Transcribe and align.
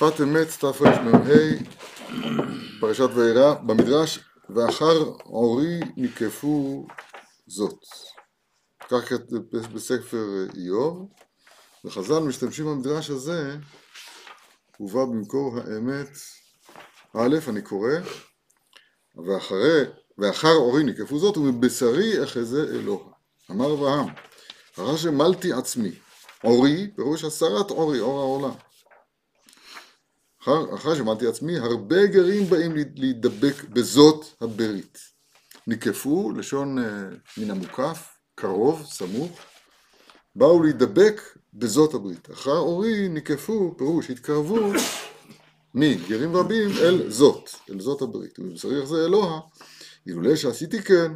שפת 0.00 0.20
אמת 0.20 0.48
תרמ"ה, 0.60 1.20
פרשת 2.80 3.08
וירא, 3.14 3.54
במדרש, 3.54 4.18
ואחר 4.50 4.98
עורי 5.22 5.80
ניקפו 5.96 6.86
זאת. 7.46 7.78
כך 8.88 9.08
כתוב 9.08 9.42
בספר 9.50 10.26
איוב, 10.56 11.08
וחז"ל 11.84 12.18
משתמשים 12.18 12.66
במדרש 12.66 13.10
הזה, 13.10 13.56
ובא 14.80 15.04
במקור 15.04 15.58
האמת, 15.58 16.08
א', 17.16 17.36
אני 17.48 17.62
קורא, 17.62 17.92
ואחרי, 19.26 19.82
ואחר 20.18 20.54
עורי 20.54 20.84
ניקפו 20.84 21.18
זאת, 21.18 21.36
ובבשרי 21.36 22.24
אחזה 22.24 22.64
אלוה. 22.70 23.04
אמר 23.50 23.72
אברהם, 23.74 24.08
אחר 24.74 24.96
שמלתי 24.96 25.52
עצמי, 25.52 25.90
עורי, 26.42 26.90
פירוש 26.96 27.24
הסרת 27.24 27.70
עורי, 27.70 28.00
אור 28.00 28.20
העולם. 28.20 28.69
אחר, 30.42 30.74
אחר 30.74 30.94
שמלתי 30.94 31.26
עצמי, 31.26 31.58
הרבה 31.58 32.06
גרים 32.06 32.44
באים 32.44 32.72
להידבק 32.96 33.64
בזאת 33.64 34.26
הברית. 34.40 34.98
ניקפו, 35.66 36.32
לשון 36.32 36.78
uh, 36.78 36.82
מן 37.38 37.50
המוקף, 37.50 38.18
קרוב, 38.34 38.86
סמוך, 38.86 39.38
באו 40.36 40.62
להידבק 40.62 41.20
בזאת 41.54 41.94
הברית. 41.94 42.30
אחר 42.30 42.58
אורי 42.58 43.08
ניקפו, 43.08 43.74
פירוש, 43.78 44.10
התקרבו 44.10 44.72
מגרים 45.74 46.36
רבים 46.36 46.70
אל 46.82 47.10
זאת, 47.10 47.50
אל 47.70 47.80
זאת 47.80 48.02
הברית. 48.02 48.38
ובבשרי 48.38 48.86
זה 48.86 49.04
אלוה, 49.04 49.40
אילולא 50.06 50.36
שעשיתי 50.36 50.82
כן, 50.82 51.12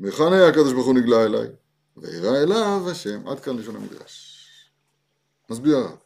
מהיכן 0.00 0.32
היה 0.32 0.48
הקדוש 0.48 0.72
ברוך 0.72 0.86
הוא 0.86 0.94
נגלה 0.94 1.24
אליי? 1.24 1.48
וירא 1.96 2.42
אליו 2.42 2.90
השם, 2.90 3.28
עד 3.28 3.40
כאן 3.40 3.56
לשון 3.56 3.76
המדרש. 3.76 4.30
מסביר 5.50 5.76
הרב. 5.76 5.96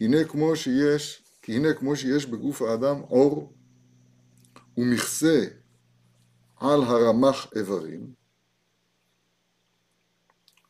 הנה 0.00 0.24
כמו 0.24 0.56
שיש, 0.56 1.22
כי 1.48 1.56
הנה 1.56 1.74
כמו 1.74 1.96
שיש 1.96 2.26
בגוף 2.26 2.62
האדם 2.62 3.00
אור 3.02 3.52
ומכסה 4.76 5.44
על 6.56 6.82
הרמח 6.82 7.46
איברים, 7.56 8.14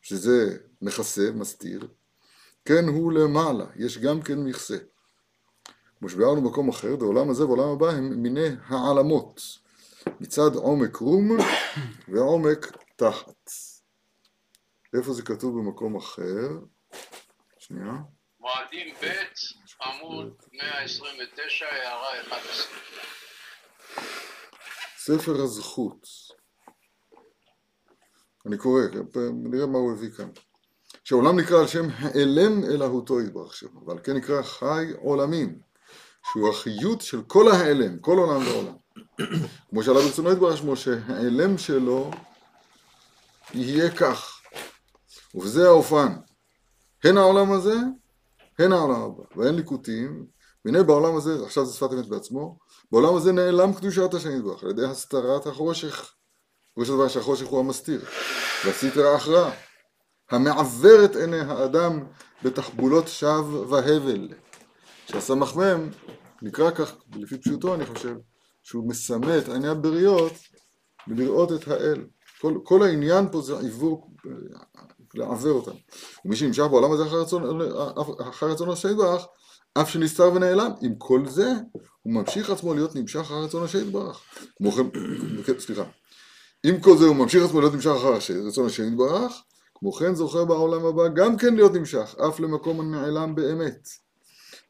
שזה 0.01 0.57
מכסה, 0.81 1.31
מסתיר, 1.31 1.87
כן 2.65 2.87
הוא 2.87 3.11
למעלה, 3.11 3.65
יש 3.75 3.97
גם 3.97 4.21
כן 4.21 4.39
מכסה. 4.39 4.77
כמו 5.99 6.09
שביארנו 6.09 6.41
במקום 6.41 6.69
אחר, 6.69 6.95
בעולם 6.95 7.29
הזה 7.29 7.43
ובעולם 7.43 7.69
הבא 7.69 7.89
הם 7.89 8.21
מיני 8.21 8.47
העלמות, 8.67 9.41
מצד 10.19 10.55
עומק 10.55 10.95
רום 10.95 11.37
ועומק 12.11 12.77
תחת. 12.95 13.51
איפה 14.97 15.13
זה 15.13 15.21
כתוב 15.21 15.59
במקום 15.59 15.95
אחר? 15.95 16.49
שנייה. 17.57 17.93
מועדים 18.39 18.95
ב', 19.01 19.05
עמוד 19.81 20.33
129, 20.53 21.65
הערה 21.65 22.21
11. 22.21 22.77
ספר 24.97 25.41
הזכות. 25.41 26.07
אני 28.45 28.57
קורא, 28.57 28.81
נראה 29.33 29.65
מה 29.65 29.77
הוא 29.77 29.91
הביא 29.91 30.09
כאן. 30.09 30.29
שהעולם 31.03 31.39
נקרא 31.39 31.59
על 31.59 31.67
שם 31.67 31.87
העלם 31.97 32.63
אלהותו 32.63 33.21
יתברך 33.21 33.55
שם, 33.55 33.67
אבל 33.85 33.99
כן 34.03 34.13
נקרא 34.13 34.41
חי 34.41 34.85
עולמים, 34.97 35.59
שהוא 36.31 36.49
החיות 36.49 37.01
של 37.01 37.21
כל 37.27 37.51
ההעלם, 37.51 37.99
כל 37.99 38.17
עולם 38.17 38.47
ועולם. 38.47 38.75
כמו 39.69 39.83
שעלה 39.83 39.99
ברצונו 39.99 40.31
יתברך 40.31 40.57
שמו, 40.57 40.75
שהעלם 40.75 41.57
שלו 41.57 42.11
יהיה 43.53 43.95
כך, 43.95 44.41
ובזה 45.35 45.67
האופן, 45.67 46.15
הן 47.03 47.17
העולם 47.17 47.51
הזה, 47.51 47.75
הן 48.59 48.71
העולם 48.71 49.01
הבא, 49.01 49.23
ואין 49.35 49.55
ליקוטים, 49.55 50.25
והנה 50.65 50.83
בעולם 50.83 51.15
הזה, 51.15 51.45
עכשיו 51.45 51.65
זה 51.65 51.73
שפת 51.73 51.93
אמת 51.93 52.07
בעצמו, 52.07 52.59
בעולם 52.91 53.15
הזה 53.15 53.31
נעלם 53.31 53.73
קדושת 53.73 54.13
השם 54.13 54.37
יתברך, 54.37 54.63
על 54.63 54.69
ידי 54.69 54.85
הסתרת 54.85 55.47
החושך, 55.47 56.13
פירוש 56.73 56.89
הדבר 56.89 57.07
שהחושך 57.07 57.47
הוא 57.47 57.59
המסתיר, 57.59 58.01
והסתר 58.65 59.07
האחרא, 59.07 59.51
המעוור 60.31 61.05
את 61.05 61.15
עיני 61.15 61.39
האדם 61.39 62.05
בתחבולות 62.43 63.07
שווא 63.07 63.65
והבל, 63.69 64.29
שהסמ"ך 65.05 65.57
מ' 65.57 65.89
נקרא 66.41 66.71
כך, 66.71 66.95
לפי 67.15 67.37
פשוטו 67.37 67.75
אני 67.75 67.85
חושב, 67.85 68.15
שהוא 68.63 68.89
מסמא 68.89 69.37
את 69.37 69.49
עיני 69.49 69.67
הבריות 69.67 70.33
בלראות 71.07 71.51
את 71.51 71.67
האל. 71.67 72.05
כל, 72.41 72.53
כל 72.63 72.83
העניין 72.83 73.31
פה 73.31 73.41
זה 73.41 73.59
עיוור, 73.59 74.07
לעוור 75.15 75.51
אותם. 75.51 75.71
ומי 76.25 76.35
שנמשך 76.35 76.63
בעולם 76.63 76.91
הזה 76.91 77.03
אחר 77.03 77.21
רצון, 77.21 77.61
אחר 78.29 78.49
רצון 78.49 78.69
יתברך, 78.91 79.25
אף 79.73 79.89
שנסתר 79.89 80.31
ונעלם. 80.35 80.71
עם 80.81 80.95
כל 80.97 81.27
זה, 81.27 81.53
הוא 82.01 82.13
ממשיך 82.13 82.49
עצמו 82.49 82.73
להיות 82.73 82.95
נמשך 82.95 83.19
אחר 83.19 83.43
רצון 83.43 83.63
השם 83.63 83.87
יתברך. 83.87 84.21
כמו 84.57 84.71
כן, 85.45 85.59
סליחה. 85.59 85.83
עם 86.63 86.79
כל 86.79 86.97
זה 86.97 87.05
הוא 87.05 87.15
ממשיך 87.15 87.43
עצמו 87.43 87.59
להיות 87.59 87.73
נמשך 87.73 87.91
אחר 87.91 88.13
רצון 88.47 88.65
השם 88.65 88.87
יתברך, 88.87 89.41
כמו 89.75 89.91
כן 89.91 90.15
זוכה 90.15 90.45
בעולם 90.45 90.85
הבא 90.85 91.07
גם 91.07 91.37
כן 91.37 91.55
להיות 91.55 91.73
נמשך, 91.73 92.15
אף 92.27 92.39
למקום 92.39 92.79
הנעלם 92.79 93.35
באמת. 93.35 93.87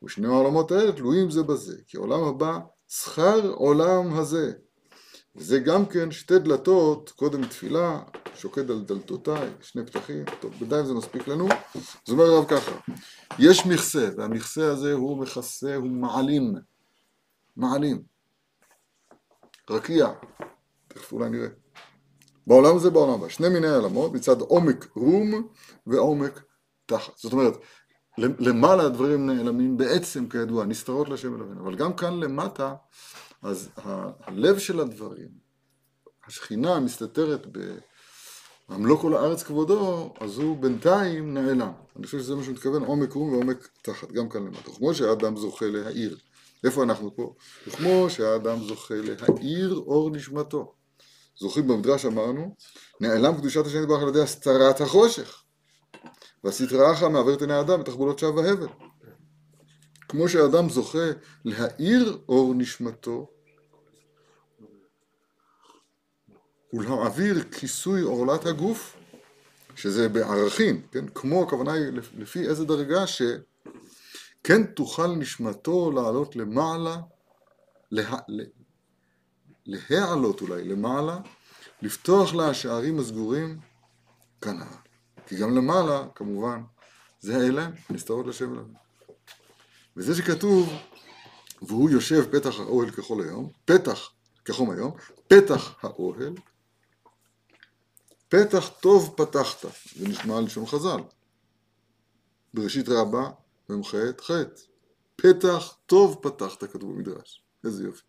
ושני 0.03 0.27
העולמות 0.27 0.71
האלה 0.71 0.91
תלויים 0.91 1.31
זה 1.31 1.43
בזה, 1.43 1.75
כי 1.87 1.97
עולם 1.97 2.23
הבא 2.23 2.59
שכר 2.87 3.51
עולם 3.53 4.13
הזה. 4.13 4.51
וזה 5.35 5.59
גם 5.59 5.85
כן 5.85 6.11
שתי 6.11 6.39
דלתות, 6.39 7.09
קודם 7.09 7.45
תפילה, 7.45 7.99
שוקד 8.35 8.71
על 8.71 8.81
דלתותיי, 8.81 9.49
שני 9.61 9.85
פתחים, 9.85 10.23
טוב, 10.39 10.53
בינתיים 10.59 10.85
זה 10.85 10.93
מספיק 10.93 11.27
לנו. 11.27 11.47
זאת 11.73 12.09
אומרת 12.09 12.27
הרב 12.29 12.45
ככה, 12.45 12.71
יש 13.39 13.65
מכסה, 13.65 14.09
והמכסה 14.17 14.71
הזה 14.71 14.93
הוא 14.93 15.17
מכסה, 15.17 15.75
הוא 15.75 15.87
מעלים, 15.87 16.55
מעלים, 17.55 18.01
רקיע, 19.69 20.07
תכף 20.87 21.11
אולי 21.11 21.29
נראה. 21.29 21.47
בעולם 22.47 22.75
הזה, 22.75 22.89
בעולם 22.89 23.13
הבא, 23.13 23.29
שני 23.29 23.49
מיני 23.49 23.67
עלמות, 23.67 24.13
מצד 24.13 24.41
עומק 24.41 24.87
רום 24.95 25.47
ועומק 25.87 26.43
תחת. 26.85 27.17
זאת 27.17 27.33
אומרת, 27.33 27.53
למעלה 28.17 28.83
הדברים 28.83 29.25
נעלמים 29.25 29.77
בעצם, 29.77 30.29
כידוע, 30.29 30.65
נסתרות 30.65 31.09
לשם 31.09 31.35
אלוהינו, 31.35 31.61
אבל 31.61 31.75
גם 31.75 31.93
כאן 31.93 32.19
למטה, 32.19 32.75
אז 33.41 33.69
הלב 33.75 34.59
של 34.59 34.79
הדברים, 34.79 35.29
השכינה 36.27 36.79
מסתתרת 36.79 37.47
בעמלו 38.69 38.97
כל 38.97 39.13
הארץ 39.13 39.43
כבודו, 39.43 40.13
אז 40.19 40.37
הוא 40.37 40.57
בינתיים 40.57 41.33
נעלם. 41.33 41.71
אני 41.95 42.05
חושב 42.05 42.19
שזה 42.19 42.35
מה 42.35 42.43
שהוא 42.43 42.53
מתכוון, 42.53 42.83
עומק 42.83 43.13
רום 43.13 43.33
ועומק 43.33 43.69
תחת, 43.81 44.11
גם 44.11 44.29
כאן 44.29 44.45
למטה. 44.45 44.71
כמו 44.71 44.93
שהאדם 44.93 45.37
זוכה 45.37 45.65
להאיר. 45.65 46.17
איפה 46.63 46.83
אנחנו 46.83 47.15
פה? 47.15 47.33
וכמו 47.67 48.09
שהאדם 48.09 48.59
זוכה 48.59 48.95
להאיר 48.95 49.75
אור 49.75 50.09
נשמתו. 50.09 50.73
זוכרים 51.39 51.67
במדרש 51.67 52.05
אמרנו, 52.05 52.55
נעלם 52.99 53.37
קדושת 53.37 53.65
השם 53.65 53.83
יתברך 53.83 54.01
על 54.01 54.09
ידי 54.09 54.21
הסתרת 54.21 54.81
החושך. 54.81 55.43
אחרא 56.93 57.09
מעוורת 57.09 57.41
עיני 57.41 57.53
האדם 57.53 57.79
בתחבולות 57.79 58.19
שווא 58.19 58.41
והבל. 58.41 58.67
כמו 60.09 60.29
שהאדם 60.29 60.69
זוכה 60.69 61.07
להאיר 61.45 62.19
אור 62.29 62.53
נשמתו 62.53 63.29
ולהעביר 66.73 67.43
כיסוי 67.43 68.01
עורלת 68.01 68.45
הגוף, 68.45 68.95
שזה 69.75 70.09
בערכים, 70.09 70.81
כן? 70.91 71.07
כמו 71.07 71.43
הכוונה 71.43 71.73
היא 71.73 71.85
לפי 72.17 72.47
איזה 72.47 72.65
דרגה 72.65 73.07
שכן 73.07 74.63
תוכל 74.75 75.07
נשמתו 75.07 75.91
לעלות 75.91 76.35
למעלה, 76.35 76.97
לה, 77.91 78.17
להעלות 79.65 80.41
אולי 80.41 80.63
למעלה, 80.63 81.17
לפתוח 81.81 82.33
לה 82.33 82.49
השערים 82.49 82.99
הסגורים 82.99 83.59
כנ"ל. 84.41 84.63
כי 85.27 85.35
גם 85.35 85.55
למעלה, 85.55 86.07
כמובן, 86.15 86.61
זה 87.19 87.37
האלם, 87.37 87.71
נסתרות 87.89 88.27
לשם 88.27 88.53
אלוהים. 88.53 88.88
וזה 89.97 90.15
שכתוב, 90.15 90.73
והוא 91.61 91.89
יושב 91.89 92.31
פתח 92.31 92.59
האוהל 92.59 92.91
ככל 92.91 93.21
היום, 93.23 93.49
פתח 93.65 94.09
כחום 94.45 94.71
היום, 94.71 94.91
פתח 95.27 95.75
האוהל, 95.81 96.33
פתח 98.29 98.69
טוב 98.79 99.13
פתחת, 99.17 99.65
זה 99.95 100.07
נשמע 100.07 100.41
לשון 100.41 100.65
חז"ל. 100.65 100.99
בראשית 102.53 102.89
רבה, 102.89 103.29
מ"ח 103.69 103.95
ח', 104.21 104.31
פתח 105.15 105.75
טוב 105.85 106.19
פתחת, 106.21 106.63
כתוב 106.63 106.95
במדרש, 106.95 107.43
איזה 107.63 107.83
יופי. 107.83 108.03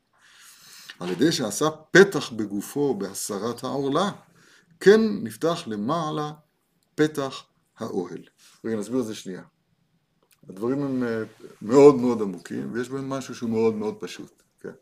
על 1.01 1.11
ידי 1.11 1.33
שעשה 1.33 1.71
פתח 1.71 2.33
בגופו 2.33 2.95
בהסרת 2.95 3.65
העורלה, 3.65 4.11
כן 4.81 5.01
נפתח 5.23 5.63
למעלה 5.67 6.33
פתח 6.95 7.45
האוהל. 7.79 8.23
רגע, 8.65 8.77
נסביר 8.77 9.01
את 9.01 9.07
זה 9.07 9.15
שנייה. 9.15 9.43
הדברים 10.51 10.83
הם 10.83 11.03
אה, 11.03 11.23
מאוד 11.63 11.95
מאוד 11.95 12.23
עמוקים, 12.23 12.73
ויש 12.73 12.89
בהם 12.89 13.09
משהו 13.09 13.35
שהוא 13.35 13.51
מאוד 13.51 13.75
מאוד 13.75 13.97
פשוט. 14.01 14.43
כן. 14.61 14.73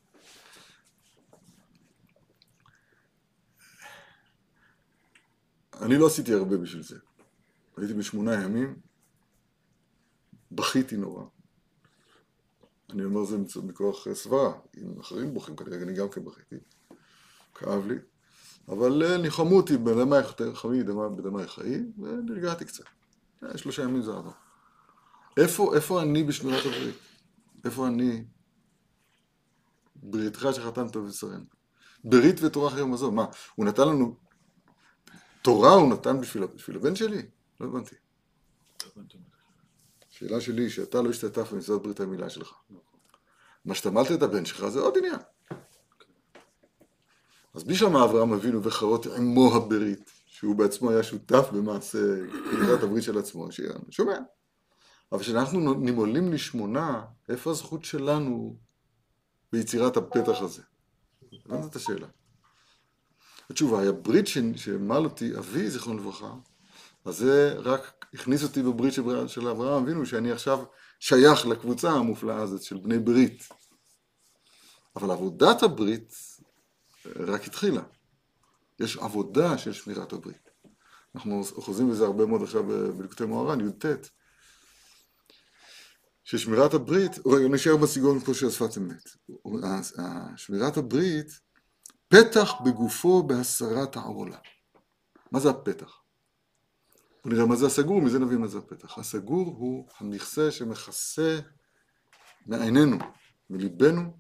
אני 5.81 5.99
לא 5.99 6.07
עשיתי 6.07 6.35
הרבה 6.35 6.57
בשביל 6.57 6.83
זה. 6.83 6.97
הייתי 7.77 7.95
בשמונה 7.95 8.35
ימים, 8.35 8.77
בכיתי 10.53 10.97
נורא. 10.97 11.25
אני 12.91 13.05
אומר 13.05 13.25
זה 13.25 13.63
מכוח 13.63 14.09
אה, 14.09 14.15
סברה, 14.15 14.53
אם 14.77 15.01
אחרים 15.01 15.35
בוכים 15.35 15.57
כנראה, 15.57 15.83
אני 15.83 15.95
גם 15.95 16.09
כן 16.09 16.25
בכיתי, 16.25 16.57
כאב 17.55 17.87
לי, 17.87 17.99
אבל 18.69 19.03
אה, 19.03 19.17
ניחמו 19.17 19.57
אותי 19.57 19.77
בדמי 19.77 20.23
חמי 20.55 20.83
בדמי 21.17 21.47
חיי, 21.47 21.85
ונרגעתי 21.99 22.65
קצת. 22.65 22.85
שלושה 23.57 23.83
ימים 23.83 24.03
זה 24.03 24.11
עבר. 24.11 24.48
איפה, 25.39 25.75
איפה 25.75 26.03
אני 26.03 26.25
בשמירת 26.25 26.67
הברית? 26.67 26.95
איפה 27.65 27.87
אני? 27.87 28.25
בריתך 29.97 30.49
שחתמת 30.53 30.97
ובשרנו. 30.97 31.45
ברית 32.05 32.43
ותורה 32.43 32.71
חיום 32.71 32.95
עזוב. 32.95 33.15
מה, 33.15 33.25
הוא 33.55 33.67
נתן 33.67 33.89
לנו... 33.89 34.17
תורה 35.43 35.71
הוא 35.71 35.93
נתן 35.93 36.21
בשביל, 36.21 36.47
בשביל 36.47 36.77
הבן 36.77 36.97
שלי? 36.97 37.23
לא 37.61 37.67
הבנתי. 37.67 37.95
השאלה 40.11 40.41
שלי 40.41 40.63
היא 40.63 40.71
שאתה 40.71 41.03
לא 41.03 41.11
השתתף 41.11 41.53
במצוות 41.53 41.83
ברית 41.83 42.01
המילה 42.01 42.31
שלך. 42.31 42.55
מה 43.65 43.75
שתמלת 43.75 44.13
את 44.13 44.23
הבן 44.23 44.45
שלך 44.45 44.69
זה 44.69 44.81
עוד 44.81 44.99
עניין. 44.99 45.19
אז 47.55 47.65
בלי 47.65 47.75
שמע 47.75 48.05
אברהם 48.05 48.33
אבינו 48.33 48.63
וחרות 48.63 49.07
עמו 49.07 49.55
הברית, 49.55 50.11
שהוא 50.27 50.57
בעצמו 50.57 50.91
היה 50.91 51.03
שותף 51.03 51.49
במעשה 51.53 51.99
קריאת 52.51 52.83
הברית 52.83 53.03
של 53.03 53.19
עצמו, 53.19 53.49
שומע. 53.91 54.19
אבל 55.13 55.21
כשאנחנו 55.21 55.75
נימולים 55.75 56.33
לשמונה, 56.33 57.05
איפה 57.29 57.51
הזכות 57.51 57.85
שלנו 57.85 58.57
ביצירת 59.53 59.97
הפתח 59.97 60.41
הזה? 60.41 60.63
הבנת 61.33 61.71
את 61.71 61.77
השאלה. 61.77 62.07
התשובה 63.51 63.81
היא, 63.81 63.89
הברית 63.89 64.27
שמל 64.57 65.05
אותי 65.05 65.39
אבי, 65.39 65.71
זיכרונו 65.71 65.99
לברכה, 65.99 66.35
אז 67.05 67.17
זה 67.17 67.55
רק 67.59 68.07
הכניס 68.15 68.43
אותי 68.43 68.63
בברית 68.63 68.93
של, 68.93 69.29
של 69.29 69.49
אברהם 69.49 69.83
אבינו, 69.83 70.07
שאני 70.07 70.33
עכשיו 70.33 70.65
שייך 71.01 71.47
לקבוצה 71.47 71.91
המופלאה 71.91 72.43
הזאת 72.43 72.63
של 72.63 72.77
בני 72.77 72.99
ברית. 72.99 73.49
אבל 74.97 75.11
עבודת 75.11 75.63
הברית 75.63 76.15
רק 77.17 77.45
התחילה. 77.45 77.83
יש 78.81 78.97
עבודה 78.97 79.59
של 79.59 79.73
שמירת 79.73 80.13
הברית. 80.13 80.51
אנחנו 81.15 81.45
חוזרים 81.45 81.91
בזה 81.91 82.05
הרבה 82.05 82.27
מאוד 82.27 82.43
עכשיו 82.43 82.65
בלקוטי 82.97 83.25
מוהר"ן, 83.25 83.61
י"ט. 83.61 83.87
ששמירת 86.29 86.75
הברית, 86.75 87.13
רגע 87.27 87.49
נשאר 87.49 87.77
בסגנון 87.77 88.21
פה 88.21 88.35
של 88.35 88.51
שפת 88.51 88.79
אמת. 88.79 89.09
שמירת 90.37 90.77
הברית, 90.77 91.41
פתח 92.09 92.53
בגופו 92.65 93.23
בהסרת 93.23 93.97
העורלה. 93.97 94.39
מה 95.33 95.41
זה 95.41 95.51
הפתח? 95.51 96.01
בוא 97.25 97.33
נראה 97.33 97.47
מה 97.47 97.57
זה 97.57 97.67
הסגור, 97.67 98.03
מזה 98.03 98.19
נבין 98.19 98.39
מה 98.39 98.47
זה 98.47 98.59
הפתח. 98.59 98.99
הסגור 98.99 99.47
הוא 99.47 99.89
המכסה 99.99 100.51
שמכסה 100.51 101.41
מעינינו, 102.47 102.99
מליבנו, 103.51 104.17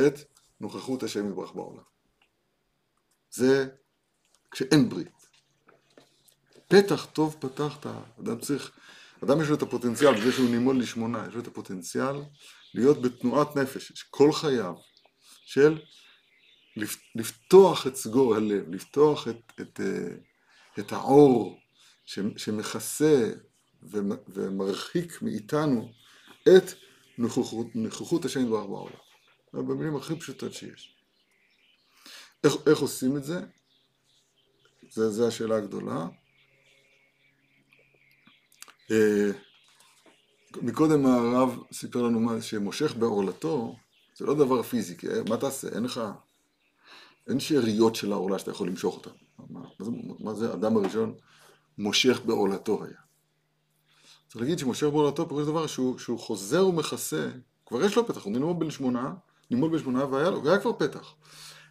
את 0.00 0.14
נוכחות 0.60 1.02
השם 1.02 1.28
יתברך 1.28 1.52
בעולם. 1.52 1.82
זה 3.30 3.68
כשאין 4.50 4.88
ברית. 4.88 5.26
פתח 6.68 7.06
טוב 7.12 7.36
פתחת, 7.40 7.86
אדם 8.20 8.40
צריך, 8.40 8.78
אדם 9.26 9.40
יש 9.40 9.48
לו 9.48 9.54
את 9.54 9.62
הפוטנציאל, 9.62 10.14
בזה 10.14 10.32
שהוא 10.32 10.50
נימול 10.50 10.80
לשמונה, 10.80 11.24
יש 11.28 11.34
לו 11.34 11.40
את 11.40 11.46
הפוטנציאל 11.46 12.16
להיות 12.74 13.02
בתנועת 13.02 13.56
נפש, 13.56 14.02
כל 14.10 14.32
חייו, 14.32 14.74
של 15.44 15.78
לפתוח 17.14 17.86
את 17.86 17.96
סגור 17.96 18.34
הלב, 18.34 18.74
לפתוח 18.74 19.28
את, 19.28 19.52
את, 19.60 19.80
את 20.78 20.92
האור 20.92 21.60
שמכסה 22.36 23.32
ומרחיק 24.28 25.22
מאיתנו 25.22 25.92
את 26.48 26.64
נוכחות, 27.18 27.66
נוכחות 27.74 28.24
השם 28.24 28.40
יתברך 28.40 28.66
בעולם. 28.66 28.96
במילים 29.52 29.96
הכי 29.96 30.16
פשוטות 30.16 30.52
שיש. 30.52 30.96
איך, 32.44 32.52
איך 32.66 32.78
עושים 32.78 33.16
את 33.16 33.24
זה? 33.24 33.40
זה? 34.90 35.10
זה 35.10 35.26
השאלה 35.26 35.56
הגדולה. 35.56 36.06
אה, 38.90 39.30
מקודם 40.62 41.06
הרב 41.06 41.58
סיפר 41.72 42.02
לנו 42.02 42.20
מה 42.20 42.42
שמושך 42.42 42.96
בעורלתו, 42.96 43.76
זה 44.16 44.26
לא 44.26 44.34
דבר 44.34 44.62
פיזי, 44.62 44.96
כי 44.96 45.06
מה 45.28 45.36
תעשה? 45.36 45.68
אין 45.68 45.84
לך, 45.84 46.00
אין 47.28 47.40
שאריות 47.40 47.94
של 47.94 48.12
העורלה 48.12 48.38
שאתה 48.38 48.50
יכול 48.50 48.68
למשוך 48.68 48.96
אותה. 48.96 49.10
מה, 49.38 49.60
מה, 49.60 49.84
זה, 49.84 49.90
מה 50.20 50.34
זה 50.34 50.54
אדם 50.54 50.76
הראשון 50.76 51.14
מושך 51.78 52.20
בעורלתו 52.24 52.84
היה? 52.84 52.96
צריך 54.28 54.40
להגיד 54.40 54.58
שמושך 54.58 54.86
בעורלתו 54.86 55.28
פירוש 55.28 55.46
דבר 55.46 55.66
שהוא, 55.66 55.98
שהוא 55.98 56.18
חוזר 56.18 56.66
ומכסה, 56.66 57.30
כבר 57.66 57.84
יש 57.84 57.96
לו 57.96 58.06
פתח, 58.06 58.24
הוא 58.24 58.32
נלמוד 58.32 58.58
בן 58.58 58.70
שמונה, 58.70 59.14
נלמוד 59.50 59.72
בן 59.72 59.78
שמונה 59.78 60.06
והיה 60.06 60.30
לו, 60.30 60.44
והיה 60.44 60.58
כבר 60.58 60.72
פתח. 60.72 61.14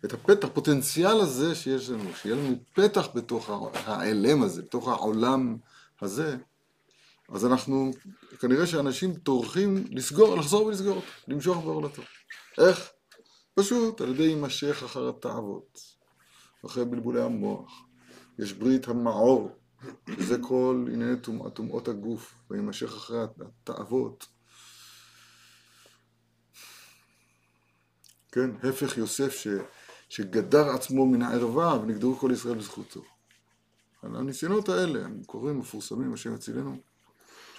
את 0.06 0.13
הפתח, 0.13 0.47
הפוטנציאל 0.47 1.19
הזה 1.19 1.56
שיש 1.56 1.89
לנו, 1.89 2.09
שיהיה 2.21 2.35
לנו 2.35 2.56
פתח 2.73 3.07
בתוך 3.15 3.50
האלם 3.73 4.44
הזה, 4.44 4.62
בתוך 4.62 4.88
העולם 4.88 5.57
הזה, 6.01 6.38
אז 7.30 7.45
אנחנו, 7.45 7.92
כנראה 8.39 8.68
שאנשים 8.68 9.13
טורחים 9.13 9.83
לסגור, 9.92 10.36
לחזור 10.36 10.66
ולסגור 10.66 10.95
אותו, 10.95 11.07
למשוך 11.27 11.57
בעורלתו. 11.57 12.01
איך? 12.57 12.92
פשוט 13.54 14.01
על 14.01 14.10
ידי 14.10 14.24
יימשך 14.24 14.83
אחר 14.86 15.10
התאוות, 15.10 15.80
אחרי 16.66 16.86
בלבולי 16.86 17.22
המוח. 17.22 17.86
יש 18.39 18.54
ברית 18.54 18.88
המעור, 18.88 19.50
וזה 20.07 20.38
כל 20.42 20.86
ענייני 20.94 21.16
טומאות 21.54 21.88
הגוף, 21.88 22.36
ויימשך 22.50 22.94
אחרי 22.94 23.18
התאוות. 23.24 24.25
כן, 28.31 28.50
הפך 28.63 28.98
יוסף 28.98 29.36
ש, 29.36 29.48
שגדר 30.10 30.69
עצמו 30.69 31.06
מן 31.06 31.22
הערווה 31.22 31.80
ונגדרו 31.81 32.16
כל 32.16 32.31
ישראל 32.33 32.57
בזכותו. 32.57 33.01
על 34.01 34.16
הניסיונות 34.16 34.69
האלה, 34.69 35.06
הם 35.06 35.24
קוראים 35.24 35.60
מפורסמים, 35.60 36.13
השם 36.13 36.36
יצילנו, 36.36 36.77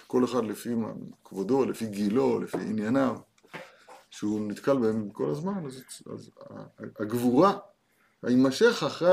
כל 0.07 0.25
אחד 0.25 0.45
לפי 0.45 0.69
כבודו, 1.23 1.65
לפי 1.65 1.85
גילו, 1.85 2.39
לפי 2.39 2.57
ענייניו, 2.57 3.15
שהוא 4.09 4.41
נתקל 4.51 4.77
בהם 4.77 5.09
כל 5.09 5.29
הזמן, 5.29 5.65
אז, 5.65 5.83
אז 6.13 6.31
הגבורה, 6.99 7.57
ההימשך 8.23 8.83
אחרי, 8.87 9.09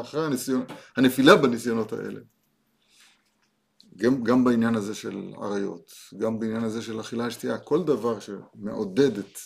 אחרי 0.00 0.26
הניסיון, 0.26 0.64
הנפילה 0.96 1.36
בניסיונות 1.36 1.92
האלה. 1.92 2.20
גם, 3.96 4.24
גם 4.24 4.44
בעניין 4.44 4.74
הזה 4.74 4.94
של 4.94 5.32
עריות, 5.42 5.92
גם 6.18 6.38
בעניין 6.38 6.64
הזה 6.64 6.82
של 6.82 7.00
אכילה 7.00 7.30
שתייה, 7.30 7.58
כל 7.58 7.84
דבר 7.84 8.18
שמעודד 8.20 9.18
את... 9.18 9.38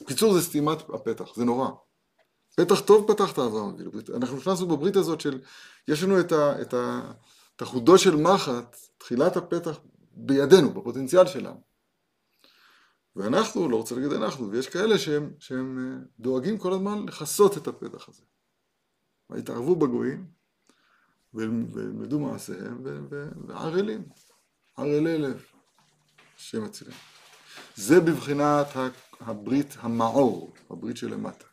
בקיצור 0.00 0.34
זה 0.34 0.42
סתימת 0.42 0.78
הפתח, 0.94 1.34
זה 1.36 1.44
נורא. 1.44 1.68
פתח 2.56 2.80
טוב 2.80 3.12
פתחת 3.12 3.38
אברהם 3.38 3.68
אבינו. 3.68 3.90
אנחנו 4.16 4.36
נכנסנו 4.36 4.66
בברית 4.66 4.96
הזאת 4.96 5.20
של, 5.20 5.40
יש 5.88 6.02
לנו 6.02 6.20
את, 6.20 6.32
ה, 6.32 6.62
את, 6.62 6.74
ה, 6.74 7.12
את 7.56 7.62
החודו 7.62 7.98
של 7.98 8.16
מחט, 8.16 8.76
תחילת 8.98 9.36
הפתח 9.36 9.78
בידינו, 10.26 10.70
בפוטנציאל 10.72 11.26
שלנו. 11.26 11.60
ואנחנו, 13.16 13.68
לא 13.68 13.76
רוצה 13.76 13.94
להגיד 13.94 14.12
אנחנו, 14.12 14.50
ויש 14.50 14.68
כאלה 14.68 14.98
שהם, 14.98 15.30
שהם 15.38 15.98
דואגים 16.20 16.58
כל 16.58 16.72
הזמן 16.72 17.06
לכסות 17.06 17.56
את 17.56 17.68
הפתח 17.68 18.08
הזה. 18.08 18.22
והתערבו 19.30 19.76
בגויים, 19.76 20.26
וילמדו 21.34 22.20
מעשיהם, 22.20 22.84
וערלים, 23.46 24.08
ערלי 24.76 25.18
לב, 25.18 25.44
השם 26.36 26.64
הצילם. 26.64 26.92
זה 27.76 28.00
בבחינת 28.00 28.66
הברית 29.20 29.76
המעור, 29.80 30.52
הברית 30.70 30.96
שלמטה. 30.96 31.49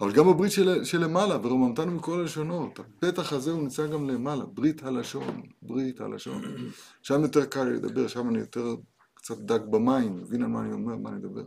אבל 0.00 0.12
גם 0.12 0.28
הברית 0.28 0.52
של, 0.52 0.84
שלמעלה, 0.84 1.36
ורוממתנו 1.42 1.92
מכל 1.92 2.20
הלשונות, 2.20 2.78
הפתח 2.78 3.32
הזה 3.32 3.50
הוא 3.50 3.62
נמצא 3.62 3.86
גם 3.86 4.10
למעלה, 4.10 4.44
ברית 4.44 4.82
הלשון, 4.82 5.42
ברית 5.62 6.00
הלשון. 6.00 6.42
שם 7.02 7.22
יותר 7.22 7.46
קל 7.46 7.64
לי 7.64 7.72
לדבר, 7.72 8.08
שם 8.08 8.28
אני 8.28 8.38
יותר 8.38 8.74
קצת 9.14 9.38
דק 9.38 9.60
במים, 9.60 10.16
מבין 10.16 10.42
על 10.42 10.48
מה 10.48 10.60
אני 10.60 10.72
אומר, 10.72 10.96
מה 10.96 11.10
אני 11.10 11.18
מדבר. 11.18 11.44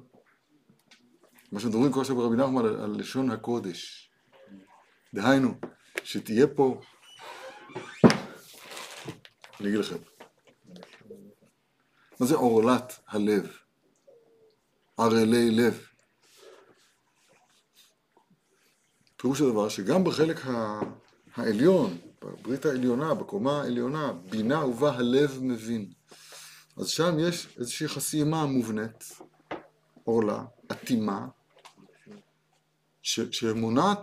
מה 1.51 1.59
שמדברים 1.59 1.91
כל 1.91 1.99
עכשיו 1.99 2.15
ברבי 2.15 2.35
נחמן 2.35 2.65
על, 2.65 2.81
על 2.81 2.95
לשון 2.99 3.31
הקודש. 3.31 4.11
דהיינו, 5.13 5.53
שתהיה 6.03 6.47
פה, 6.47 6.81
אני 9.59 9.69
אגיד 9.69 9.79
לכם, 9.79 9.97
מה 12.19 12.25
זה 12.25 12.35
עורלת 12.35 12.99
הלב? 13.07 13.57
ערלי 14.97 15.51
לב. 15.51 15.92
פירוש 19.23 19.41
הדבר 19.41 19.69
שגם 19.69 20.03
בחלק 20.03 20.41
העליון, 21.35 21.97
בברית 22.21 22.65
העליונה, 22.65 23.13
בקומה 23.13 23.61
העליונה, 23.61 24.13
בינה 24.29 24.65
ובה 24.65 24.95
הלב 24.95 25.39
מבין. 25.41 25.91
אז 26.77 26.87
שם 26.87 27.19
יש 27.19 27.47
איזושהי 27.57 27.87
חסימה 27.87 28.45
מובנית, 28.45 29.19
עורלה, 30.03 30.43
אטימה, 30.71 31.27
שמונעת 33.01 33.99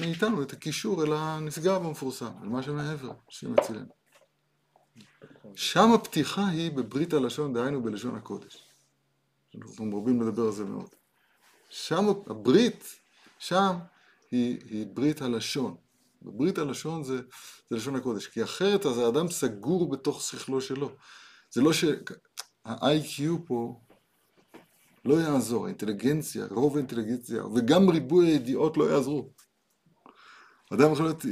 מאיתנו 0.00 0.42
את 0.42 0.52
הקישור 0.52 1.04
אל 1.04 1.12
הנשגב 1.12 1.86
המפורסם, 1.86 2.32
אל 2.42 2.48
מה 2.48 2.62
שמעבר, 2.62 3.12
שמצילנו. 3.28 3.92
שם 5.54 5.92
הפתיחה 5.92 6.48
היא 6.48 6.72
בברית 6.72 7.12
הלשון, 7.12 7.54
דהיינו 7.54 7.82
בלשון 7.82 8.16
הקודש. 8.16 8.64
אנחנו 9.58 9.86
מרבים 9.86 10.22
לדבר 10.22 10.42
על 10.42 10.52
זה 10.52 10.64
מאוד. 10.64 10.90
שם 11.70 12.06
הברית, 12.26 12.84
שם 13.38 13.76
היא, 14.30 14.58
היא 14.70 14.86
ברית 14.94 15.22
הלשון. 15.22 15.76
ברית 16.22 16.58
הלשון 16.58 17.04
זה, 17.04 17.20
זה 17.70 17.76
לשון 17.76 17.96
הקודש, 17.96 18.26
כי 18.26 18.42
אחרת 18.42 18.86
אז 18.86 18.98
האדם 18.98 19.30
סגור 19.30 19.90
בתוך 19.90 20.22
שכלו 20.22 20.60
שלו. 20.60 20.90
זה 21.50 21.60
לא 21.60 21.72
ש... 21.72 21.84
ה-IQ 22.64 23.22
פה 23.46 23.80
לא 25.04 25.14
יעזור, 25.14 25.64
האינטליגנציה, 25.64 26.46
רוב 26.50 26.76
האינטליגנציה, 26.76 27.46
וגם 27.46 27.88
ריבוי 27.88 28.26
הידיעות 28.26 28.76
לא 28.76 28.90
יעזרו. 28.90 29.30
אדם 30.74 30.92
יכול 30.92 31.04
להיות, 31.06 31.24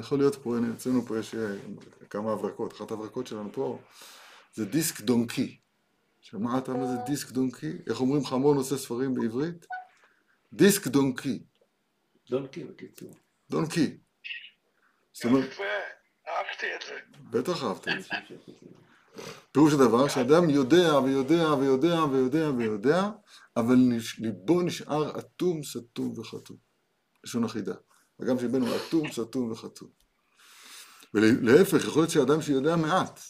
יכול 0.00 0.18
להיות 0.18 0.36
פה, 0.36 0.56
הנה 0.56 0.74
אצלנו 0.74 1.06
פה 1.06 1.18
יש 1.18 1.34
אה, 1.34 1.54
כמה 2.10 2.32
הברקות, 2.32 2.72
אחת 2.72 2.90
ההברקות 2.90 3.26
שלנו 3.26 3.52
פה 3.52 3.78
זה 4.54 4.64
דיסק 4.64 5.00
דונקי. 5.00 5.58
שמעת 6.20 6.68
מה 6.68 6.86
זה 6.86 6.96
דיסק 7.06 7.30
דונקי? 7.30 7.72
איך 7.86 8.00
אומרים 8.00 8.24
חמור 8.24 8.54
נושא 8.54 8.76
ספרים 8.76 9.14
בעברית? 9.14 9.66
דיסק 10.52 10.86
דונקי. 10.86 11.44
דונקי 12.30 12.64
בקיצור. 12.64 13.14
דונקי. 13.50 13.98
זאת 15.12 15.24
אומרת, 15.24 15.44
יפה, 15.44 15.62
אהבתי 16.28 16.66
את 16.76 16.82
זה. 16.86 16.98
בטח 17.30 17.64
אהבת 17.64 17.88
את 17.88 18.02
זה. 18.02 18.32
פירוש 19.52 19.72
הדבר 19.72 20.08
שאדם 20.08 20.50
יודע 20.50 20.98
ויודע 20.98 21.54
ויודע 21.54 22.04
ויודע 22.04 22.50
ויודע, 22.58 23.08
אבל 23.56 23.76
ליבו 24.18 24.62
נשאר 24.62 25.18
אטום, 25.18 25.62
סתום 25.62 26.18
וחתום. 26.18 26.56
לשון 27.24 27.44
אחידה. 27.44 27.74
הגם 28.20 28.38
שליבנו 28.38 28.66
אטום, 28.76 29.12
סתום 29.12 29.52
וחתום. 29.52 29.88
ולהפך, 31.14 31.84
יכול 31.84 32.02
להיות 32.02 32.10
שאדם 32.10 32.42
שיודע 32.42 32.76
מעט, 32.76 33.20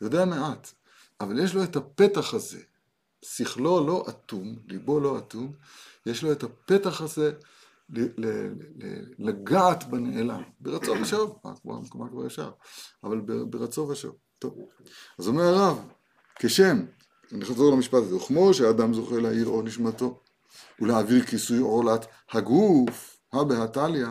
יודע 0.00 0.24
מעט, 0.24 0.72
אבל 1.20 1.44
יש 1.44 1.54
לו 1.54 1.64
את 1.64 1.76
הפתח 1.76 2.34
הזה. 2.34 2.62
שכלו 3.24 3.86
לא 3.86 4.06
אטום, 4.08 4.58
ליבו 4.68 5.00
לא 5.00 5.18
אטום, 5.18 5.52
יש 6.06 6.22
לו 6.22 6.32
את 6.32 6.42
הפתח 6.42 7.00
הזה 7.00 7.32
לגעת 9.18 9.84
בנעלם, 9.84 10.42
ברצו 10.60 10.92
ושוב, 11.02 11.38
מה 11.44 11.54
כבר, 11.62 11.78
מה 11.94 12.08
כבר 12.08 12.26
אפשר, 12.26 12.50
אבל 13.04 13.20
ב- 13.20 13.42
ברצו 13.42 13.88
ושוב. 13.88 14.16
טוב, 14.38 14.54
אז 15.18 15.28
אומר 15.28 15.42
הרב, 15.42 15.88
כשם, 16.38 16.86
נחזור 17.32 17.72
למשפט 17.72 17.98
הזה, 18.02 18.16
וכמו 18.16 18.54
שהאדם 18.54 18.94
זוכה 18.94 19.16
להאיר 19.16 19.46
אור 19.46 19.62
נשמתו 19.62 20.20
ולהעביר 20.80 21.24
כיסוי 21.24 21.58
עורלת 21.58 22.06
הגוף, 22.30 23.18
הבהתליא, 23.32 24.06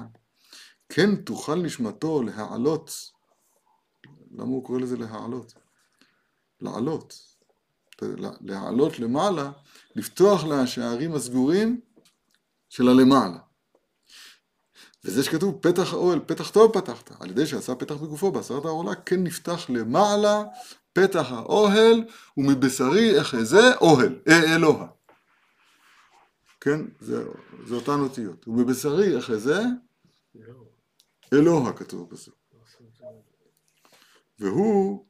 כן 0.89 1.15
תוכל 1.15 1.55
נשמתו 1.55 2.23
להעלות. 2.23 2.91
למה 4.31 4.49
הוא 4.49 4.65
קורא 4.65 4.79
לזה 4.79 4.97
להעלות? 4.97 5.53
לעלות. 6.61 7.33
להעלות 8.41 8.99
למעלה, 8.99 9.51
לפתוח 9.95 10.43
לה 10.43 10.61
השערים 10.61 11.15
הסגורים 11.15 11.81
של 12.69 12.87
הלמעלה. 12.87 13.37
וזה 15.05 15.23
שכתוב 15.23 15.59
פתח 15.61 15.93
האוהל, 15.93 16.19
פתח 16.27 16.49
טוב 16.49 16.73
פתחת, 16.73 17.21
על 17.21 17.29
ידי 17.29 17.45
שעשה 17.45 17.75
פתח 17.75 17.95
בגופו 17.95 18.31
בעשרת 18.31 18.65
העורלה, 18.65 18.95
כן 18.95 19.23
נפתח 19.23 19.65
למעלה 19.69 20.43
פתח 20.93 21.25
האוהל, 21.31 22.03
ומבשרי 22.37 23.21
אחזה 23.21 23.75
אוהל, 23.81 24.19
אה, 24.27 24.55
אלוה. 24.55 24.87
כן, 26.61 26.79
זה, 27.01 27.23
זה 27.67 27.75
אותן 27.75 27.99
אותיות. 27.99 28.47
ומבשרי 28.47 29.19
אחזה 29.19 29.61
אלוה 31.33 31.73
כתוב 31.73 32.09
בסוף. 32.09 32.33
והוא, 34.39 35.05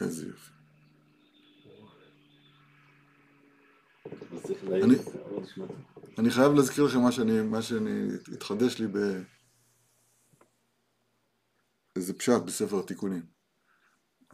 איזה 0.00 0.26
יופי. 0.26 0.50
להעיר 4.62 4.84
אני- 4.84 4.96
אני 6.18 6.30
חייב 6.30 6.52
להזכיר 6.52 6.84
לכם 6.84 7.00
מה 7.00 7.12
שאני, 7.12 7.42
מה 7.42 7.62
שאני, 7.62 8.08
התחדש 8.32 8.78
לי 8.78 8.86
ב... 8.86 8.98
איזה 11.96 12.14
פשט 12.14 12.42
בספר 12.46 12.78
התיקונים. 12.78 13.22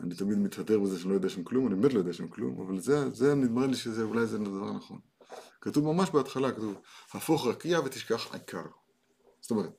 אני 0.00 0.14
תמיד 0.14 0.38
מתהדר 0.38 0.78
בזה 0.78 0.98
שאני 0.98 1.10
לא 1.10 1.14
יודע 1.14 1.28
שם 1.28 1.44
כלום, 1.44 1.66
אני 1.66 1.74
באמת 1.74 1.92
לא 1.92 1.98
יודע 1.98 2.12
שם 2.12 2.28
כלום, 2.28 2.60
אבל 2.60 2.80
זה, 2.80 3.10
זה 3.10 3.34
נדמה 3.34 3.66
לי 3.66 3.76
שזה, 3.76 4.02
אולי 4.02 4.26
זה 4.26 4.36
הדבר 4.36 4.68
הנכון. 4.68 5.00
כתוב 5.60 5.84
ממש 5.84 6.10
בהתחלה, 6.10 6.52
כתוב, 6.52 6.80
הפוך 7.14 7.46
רקיע 7.46 7.80
ותשכח 7.80 8.34
עיקר. 8.34 8.66
זאת 9.40 9.50
אומרת, 9.50 9.70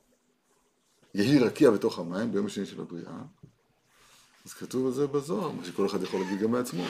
יהי 1.14 1.40
רקיע 1.40 1.72
בתוך 1.72 2.00
המים 2.00 2.32
ביום 2.32 2.46
השני 2.46 2.66
של 2.66 2.82
הבריאה, 2.82 3.22
אז 4.46 4.54
כתוב 4.54 4.86
על 4.86 4.92
זה 4.92 5.08
בזוהר, 5.08 5.52
מה 5.52 5.66
שכל 5.66 5.86
אחד 5.86 6.04
יכול 6.04 6.20
להגיד 6.20 6.40
גם 6.40 6.52
בעצמו. 6.52 6.84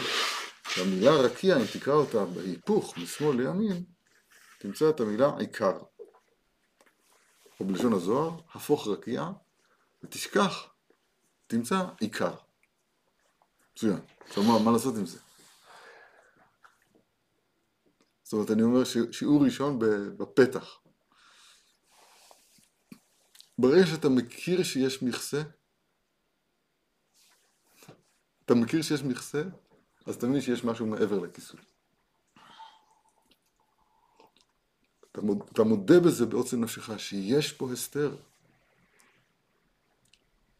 שהמילה 0.69 1.11
רקיע, 1.11 1.57
אם 1.57 1.65
תקרא 1.73 1.93
אותה 1.93 2.25
בהיפוך 2.25 2.97
משמאל 2.97 3.37
לימין, 3.37 3.83
תמצא 4.59 4.89
את 4.89 4.99
המילה 4.99 5.37
עיקר. 5.37 5.79
או 7.59 7.65
בלשון 7.65 7.93
הזוהר, 7.93 8.39
הפוך 8.53 8.87
רקיע 8.87 9.29
ותשכח, 10.03 10.73
תמצא 11.47 11.85
עיקר. 11.99 12.35
מצוין. 13.73 13.99
עכשיו 14.27 14.43
מה, 14.43 14.63
מה 14.65 14.71
לעשות 14.71 14.95
עם 14.95 15.05
זה? 15.05 15.19
זאת 18.23 18.33
אומרת, 18.33 18.51
אני 18.51 18.63
אומר 18.63 18.83
שיעור 19.11 19.43
ראשון 19.45 19.79
בפתח. 20.17 20.79
ברגע 23.57 23.85
שאתה 23.85 24.09
מכיר 24.09 24.63
שיש 24.63 25.03
מכסה, 25.03 25.41
אתה 28.45 28.53
מכיר 28.55 28.81
שיש 28.81 29.01
מכסה, 29.01 29.43
אז 30.05 30.15
אתה 30.15 30.27
שיש 30.41 30.63
משהו 30.63 30.85
מעבר 30.85 31.19
לכיסוי. 31.19 31.59
אתה 35.19 35.27
מוד- 35.27 35.49
אתה 35.53 35.63
מודה 35.63 35.99
בזה 35.99 36.25
בעוצם 36.25 36.63
נפשך, 36.63 36.99
שיש 36.99 37.51
פה 37.51 37.71
הסתר. 37.73 38.15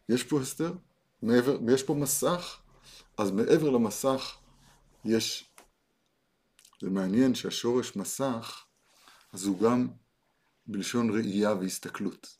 יש 0.09 0.23
פה 0.23 0.41
הסתר, 0.41 0.73
מעבר, 1.21 1.57
יש 1.73 1.83
פה 1.83 1.93
מסך, 1.93 2.59
אז 3.17 3.31
מעבר 3.31 3.69
למסך 3.69 4.37
יש, 5.05 5.49
זה 6.81 6.89
מעניין 6.89 7.35
שהשורש 7.35 7.95
מסך, 7.95 8.65
אז 9.33 9.45
הוא 9.45 9.59
גם 9.59 9.87
בלשון 10.67 11.09
ראייה 11.09 11.53
והסתכלות. 11.53 12.37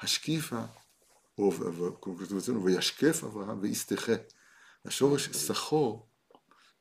השקיפה, 0.00 0.64
או 1.38 1.52
כמו 2.02 2.16
כתוב 2.16 2.38
אצלנו, 2.38 2.64
וישקף 2.64 3.24
אברהם 3.24 3.58
ויסתכה. 3.60 4.12
השורש 4.84 5.28
סחור, 5.28 6.06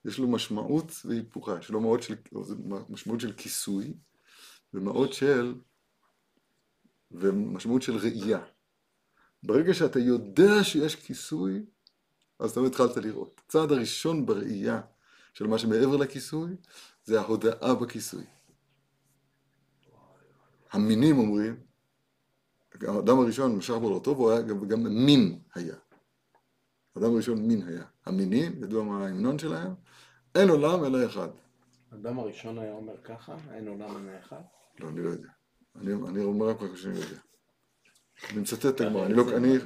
יש 0.07 0.19
לו 0.19 0.27
משמעות 0.27 0.91
והיפוכה, 1.05 1.59
יש 1.59 1.69
לו 1.69 2.01
של, 2.01 2.15
משמעות 2.89 3.19
של 3.19 3.33
כיסוי, 3.33 3.93
ומאוד 4.73 5.13
של, 5.13 5.55
ומשמעות 7.11 7.81
של 7.81 7.97
ראייה. 7.97 8.39
ברגע 9.43 9.73
שאתה 9.73 9.99
יודע 9.99 10.63
שיש 10.63 10.95
כיסוי, 10.95 11.65
אז 12.39 12.51
אתה 12.51 12.59
התחלת 12.67 12.97
לראות. 12.97 13.41
הצעד 13.45 13.71
הראשון 13.71 14.25
בראייה 14.25 14.81
של 15.33 15.47
מה 15.47 15.57
שמעבר 15.57 15.97
לכיסוי, 15.97 16.55
זה 17.03 17.21
ההודאה 17.21 17.75
בכיסוי. 17.75 18.23
המינים 20.71 21.17
אומרים, 21.17 21.59
האדם 22.81 23.19
הראשון 23.19 23.55
משך 23.55 23.73
בו 23.73 23.89
לא 23.89 23.99
טוב, 24.03 24.17
הוא 24.17 24.31
היה 24.31 24.41
גם, 24.41 24.67
גם 24.67 24.83
מין 24.83 25.39
היה. 25.55 25.75
האדם 26.95 27.13
הראשון 27.13 27.47
מין 27.47 27.67
היה. 27.67 27.85
המינים, 28.05 28.63
ידוע 28.63 28.83
מה 28.83 29.05
ההמנון 29.05 29.39
שלהם? 29.39 29.73
אין 30.37 30.49
עולם 30.49 30.85
אלא 30.85 31.05
אחד. 31.05 31.29
אדם 31.93 32.19
הראשון 32.19 32.59
היה 32.59 32.73
אומר 32.73 32.93
ככה, 33.03 33.35
אין 33.53 33.67
עולם 33.67 34.07
אלא 34.09 34.19
אחד. 34.19 34.41
לא, 34.79 34.89
אני 34.89 35.03
לא 35.03 35.09
יודע. 35.09 35.29
אני, 35.75 35.93
אני 35.93 36.23
אומר 36.23 36.49
רק 36.49 36.61
מה 36.61 36.77
שאני 36.77 36.95
יודע. 36.95 37.19
אני 38.31 38.39
מצטט 38.39 38.65
את 38.65 38.81
הגמרא, 38.81 39.05
אני, 39.05 39.13
לא, 39.13 39.37
אני. 39.37 39.57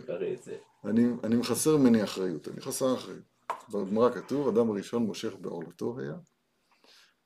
אני, 0.85 1.05
אני 1.23 1.35
מחסר 1.35 1.77
ממני 1.77 2.03
אחריות, 2.03 2.47
אני 2.47 2.61
חסר 2.61 2.95
אחריות. 2.95 3.23
בגמרא 3.69 4.09
כתוב, 4.09 4.47
אדם 4.47 4.69
הראשון 4.69 5.03
מושך 5.03 5.33
בעולתו 5.41 5.99
היה, 5.99 6.15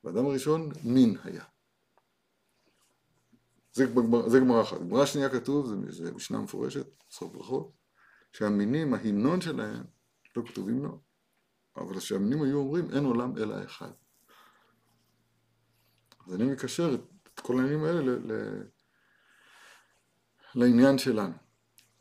ואדם 0.03 0.25
הראשון 0.25 0.69
מין 0.83 1.17
היה. 1.23 1.43
זה, 3.73 3.85
גמרא 4.39 4.61
אחת. 4.61 4.79
גמרא 4.79 5.05
שנייה 5.05 5.29
כתוב, 5.29 5.67
זה, 5.67 5.75
זה 6.03 6.11
משנה 6.11 6.39
מפורשת, 6.39 6.87
סוף 7.11 7.33
ברכות, 7.33 7.71
שהמינים, 8.33 8.93
ההמנון 8.93 9.41
שלהם, 9.41 9.83
לא 10.35 10.43
כתובים 10.45 10.83
לו, 10.83 10.99
אבל 11.77 11.99
שהמינים 11.99 12.43
היו 12.43 12.57
אומרים, 12.57 12.91
אין 12.91 13.05
עולם 13.05 13.37
אלא 13.37 13.63
אחד. 13.65 13.91
אז 16.27 16.33
אני 16.33 16.43
מקשר 16.43 16.95
את 17.33 17.39
כל 17.39 17.53
העניינים 17.53 17.83
האלה 17.83 18.01
ל, 18.01 18.31
ל, 18.31 18.61
לעניין 20.55 20.97
שלנו. 20.97 21.33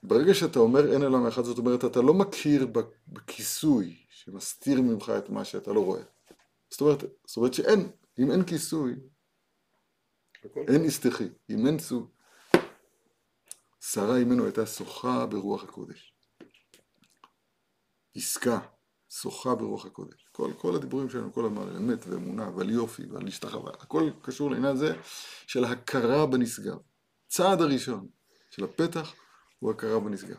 ברגע 0.02 0.34
שאתה 0.34 0.58
אומר 0.58 0.92
אין 0.92 1.02
עולם 1.02 1.26
אחד, 1.26 1.42
זאת 1.42 1.58
אומרת, 1.58 1.84
אתה 1.84 2.00
לא 2.00 2.14
מכיר 2.14 2.66
בכיסוי 3.08 4.04
שמסתיר 4.08 4.80
ממך 4.80 5.12
את 5.18 5.30
מה 5.30 5.44
שאתה 5.44 5.72
לא 5.72 5.84
רואה. 5.84 6.02
זאת 6.70 6.80
אומרת, 6.80 7.04
זאת 7.26 7.36
אומרת 7.36 7.54
שאין, 7.54 7.90
אם 8.18 8.30
אין 8.30 8.44
כיסוי, 8.44 8.94
אין 10.68 10.84
אסתחי, 10.84 11.28
אם 11.50 11.66
אין 11.66 11.78
צו, 11.78 12.10
שרה 13.80 14.16
אימנו 14.16 14.44
הייתה 14.44 14.66
שוחה 14.66 15.26
ברוח 15.26 15.64
הקודש. 15.64 16.14
עסקה, 18.16 18.60
שוחה 19.20 19.54
ברוח 19.54 19.86
הקודש. 19.86 20.28
כל, 20.32 20.50
כל 20.58 20.74
הדיבורים 20.74 21.10
שלנו 21.10 21.32
כל 21.32 21.46
הזמן 21.46 21.68
על 21.68 21.76
אמת 21.76 22.06
ואמונה 22.06 22.50
ועל 22.56 22.70
יופי 22.70 23.02
ועל 23.10 23.28
השתחווה, 23.28 23.72
הכל 23.80 24.10
קשור 24.22 24.50
לעניין 24.50 24.72
הזה 24.72 24.96
של 25.46 25.64
הכרה 25.64 26.26
בנשגב. 26.26 26.76
צעד 27.28 27.60
הראשון 27.60 28.06
של 28.50 28.64
הפתח 28.64 29.12
הוא 29.58 29.70
הכרה 29.70 30.00
בנשגב. 30.00 30.36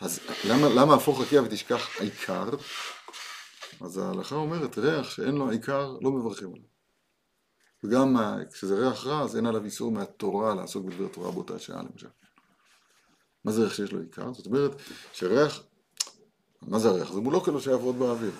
אז 0.00 0.20
למה, 0.48 0.68
למה 0.68 0.94
הפוך 0.94 1.20
רקיע 1.20 1.42
ותשכח 1.42 2.00
העיקר? 2.00 2.50
אז 3.80 3.98
ההלכה 3.98 4.34
אומרת, 4.34 4.78
ריח 4.78 5.10
שאין 5.10 5.34
לו 5.34 5.50
עיקר, 5.50 5.96
לא 6.02 6.10
מברכים 6.10 6.48
עליו. 6.48 6.66
וגם 7.84 8.16
כשזה 8.52 8.74
ריח 8.74 9.06
רע, 9.06 9.22
אז 9.22 9.36
אין 9.36 9.46
עליו 9.46 9.64
איסור 9.64 9.92
מהתורה 9.92 10.54
לעסוק 10.54 10.86
בדבר 10.86 11.08
תורה 11.08 11.30
באותה 11.30 11.58
שעה 11.58 11.82
למשל. 11.82 12.08
מה 13.44 13.52
זה 13.52 13.62
ריח 13.62 13.74
שיש 13.74 13.92
לו 13.92 14.00
עיקר? 14.00 14.32
זאת 14.32 14.46
אומרת 14.46 14.70
שריח, 15.12 15.62
מה 16.68 16.78
זה 16.78 16.88
הריח? 16.88 17.12
זה 17.12 17.20
מולוקלו 17.20 17.60
שיעבוד 17.60 17.98
באוויר. 17.98 18.32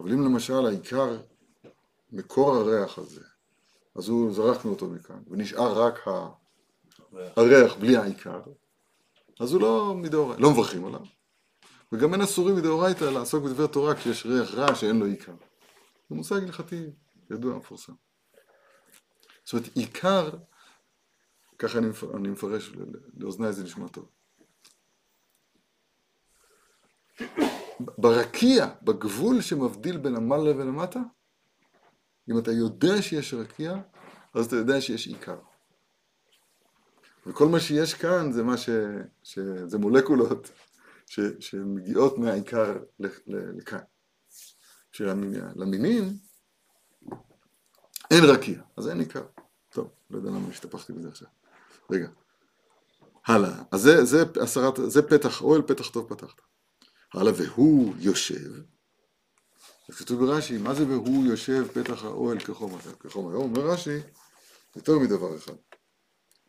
אבל 0.00 0.12
אם 0.12 0.24
למשל 0.24 0.66
העיקר, 0.66 1.20
מקור 2.12 2.56
הריח 2.56 2.98
הזה, 2.98 3.20
אז 3.94 4.08
הוא, 4.08 4.32
זרקנו 4.32 4.70
אותו 4.70 4.88
מכאן, 4.88 5.22
ונשאר 5.30 5.82
רק 5.82 6.08
ה... 6.08 6.28
הריח 7.36 7.76
בלי 7.76 7.96
העיקר, 7.96 8.40
אז 9.40 9.52
הוא 9.52 9.62
לא 9.62 9.94
מדאורייתא, 9.94 10.42
לא 10.42 10.50
מברכים 10.50 10.84
עליו. 10.86 11.00
וגם 11.92 12.12
אין 12.12 12.22
אסורים 12.22 12.56
מדאורייתא 12.56 13.04
לעסוק 13.04 13.44
בדבר 13.44 13.66
תורה 13.66 13.94
כשיש 13.94 14.26
ריח 14.26 14.54
רע 14.54 14.74
שאין 14.74 14.98
לו 14.98 15.06
עיקר. 15.06 15.34
זה 16.10 16.14
מושג 16.16 16.42
הלכתי 16.42 16.90
ידוע, 17.30 17.56
מפורסם. 17.56 17.92
זאת 19.44 19.52
אומרת, 19.52 19.70
עיקר, 19.74 20.30
ככה 21.58 21.78
אני, 21.78 21.88
אני 22.14 22.28
מפרש, 22.28 22.68
ל- 22.68 22.82
ל- 22.82 22.98
לאוזניי 23.16 23.52
זה 23.52 23.64
נשמע 23.64 23.88
טוב. 23.88 24.08
ברקיע, 27.98 28.68
בגבול 28.82 29.40
שמבדיל 29.40 29.96
בין 29.96 30.16
המעלה 30.16 30.50
ולמטה, 30.56 31.00
אם 32.30 32.38
אתה 32.38 32.52
יודע 32.52 33.02
שיש 33.02 33.34
רקיע, 33.34 33.74
אז 34.34 34.46
אתה 34.46 34.56
יודע 34.56 34.80
שיש 34.80 35.06
עיקר. 35.06 35.38
וכל 37.26 37.48
מה 37.48 37.60
שיש 37.60 37.94
כאן 37.94 38.32
זה 38.32 38.42
מה 38.42 38.56
ש... 38.56 38.70
ש... 39.22 39.38
זה 39.66 39.78
מולקולות 39.78 40.50
ש... 41.06 41.20
שמגיעות 41.40 42.18
מהעיקר. 42.18 42.76
לכאן. 43.56 43.78
שלמינים 44.92 46.18
אין 48.10 48.24
רקיע, 48.24 48.62
אז 48.76 48.88
אין 48.88 49.00
עיקר. 49.00 49.24
טוב, 49.68 49.90
לא 50.10 50.16
יודע 50.16 50.30
למה 50.30 50.48
השתפכתי 50.48 50.92
בזה 50.92 51.08
עכשיו. 51.08 51.28
רגע. 51.90 52.08
הלאה. 53.26 53.62
אז 53.72 53.80
זה, 53.80 54.04
זה, 54.04 54.22
הסרת, 54.42 54.78
זה 54.86 55.02
פתח 55.02 55.42
אוהל, 55.42 55.62
פתח 55.62 55.88
טוב 55.88 56.08
פתחת. 56.08 56.40
הלאה, 57.14 57.32
והוא 57.36 57.94
יושב. 57.98 58.50
אז 59.88 59.96
כתוב 59.96 60.24
ברש"י, 60.24 60.58
מה 60.58 60.74
זה 60.74 60.86
והוא 60.86 61.26
יושב 61.26 61.66
פתח 61.74 62.04
האוהל 62.04 62.40
כחום 62.40 62.70
היום? 62.70 62.94
כחום 63.00 63.30
היום, 63.30 63.42
אומר 63.42 63.70
רש"י, 63.70 63.98
יותר 64.76 64.98
מדבר 64.98 65.36
אחד. 65.36 65.52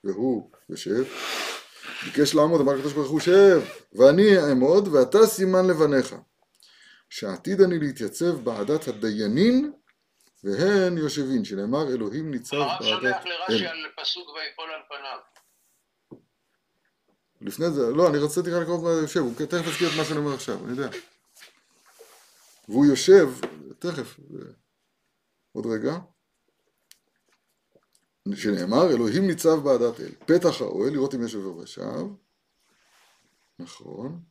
והוא 0.03 0.51
יושב, 0.69 1.03
ביקש 2.05 2.35
לעמוד, 2.35 2.61
אמר 2.61 2.73
הקדוש 2.73 2.93
ברוך 2.93 3.11
הוא 3.11 3.19
שב, 3.19 3.61
ואני 3.93 4.37
אעמוד, 4.37 4.87
ואתה 4.87 5.27
סימן 5.27 5.67
לבניך. 5.67 6.15
שעתיד 7.09 7.61
אני 7.61 7.79
להתייצב 7.79 8.31
בעדת 8.43 8.87
הדיינין, 8.87 9.71
והן 10.43 10.97
יושבין, 10.97 11.45
שנאמר 11.45 11.87
אלוהים 11.87 12.31
ניצב 12.31 12.55
הרב 12.55 12.79
בעדת 12.79 12.91
סומך 12.91 13.25
לרש"י 13.25 13.65
אל. 13.65 13.67
על 13.67 13.91
פסוק 14.01 14.27
ויפול 14.29 14.69
על 14.69 14.81
פניו. 14.89 15.19
לפני 17.41 17.71
זה, 17.71 17.91
לא, 17.91 18.09
אני 18.09 18.17
רציתי 18.17 18.51
רק 18.51 18.61
לקרוא 18.61 18.83
מה 18.83 18.89
יושב, 18.89 19.19
הוא 19.19 19.33
תכף 19.35 19.67
יזכיר 19.67 19.89
את 19.89 19.93
מה 19.97 20.05
שאני 20.05 20.19
אומר 20.19 20.33
עכשיו, 20.33 20.65
אני 20.65 20.71
יודע. 20.71 20.89
והוא 22.69 22.85
יושב, 22.85 23.29
תכף, 23.79 24.19
עוד 25.51 25.65
רגע, 25.65 25.97
שנאמר, 28.35 28.91
אלוהים 28.91 29.27
ניצב 29.27 29.55
בעדת 29.63 29.99
אל. 29.99 30.11
פתח 30.25 30.61
האוהל, 30.61 30.93
לראות 30.93 31.15
אם 31.15 31.25
יש 31.25 31.35
עובר 31.35 31.57
ושב. 31.57 32.05
נכון. 33.59 34.23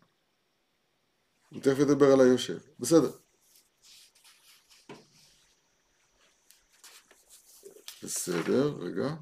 הוא 1.51 1.61
תכף 1.63 1.79
ידבר 1.79 2.13
על 2.13 2.21
היושב. 2.21 2.59
בסדר. 2.79 3.11
בסדר, 8.03 8.77
רגע. 8.79 9.15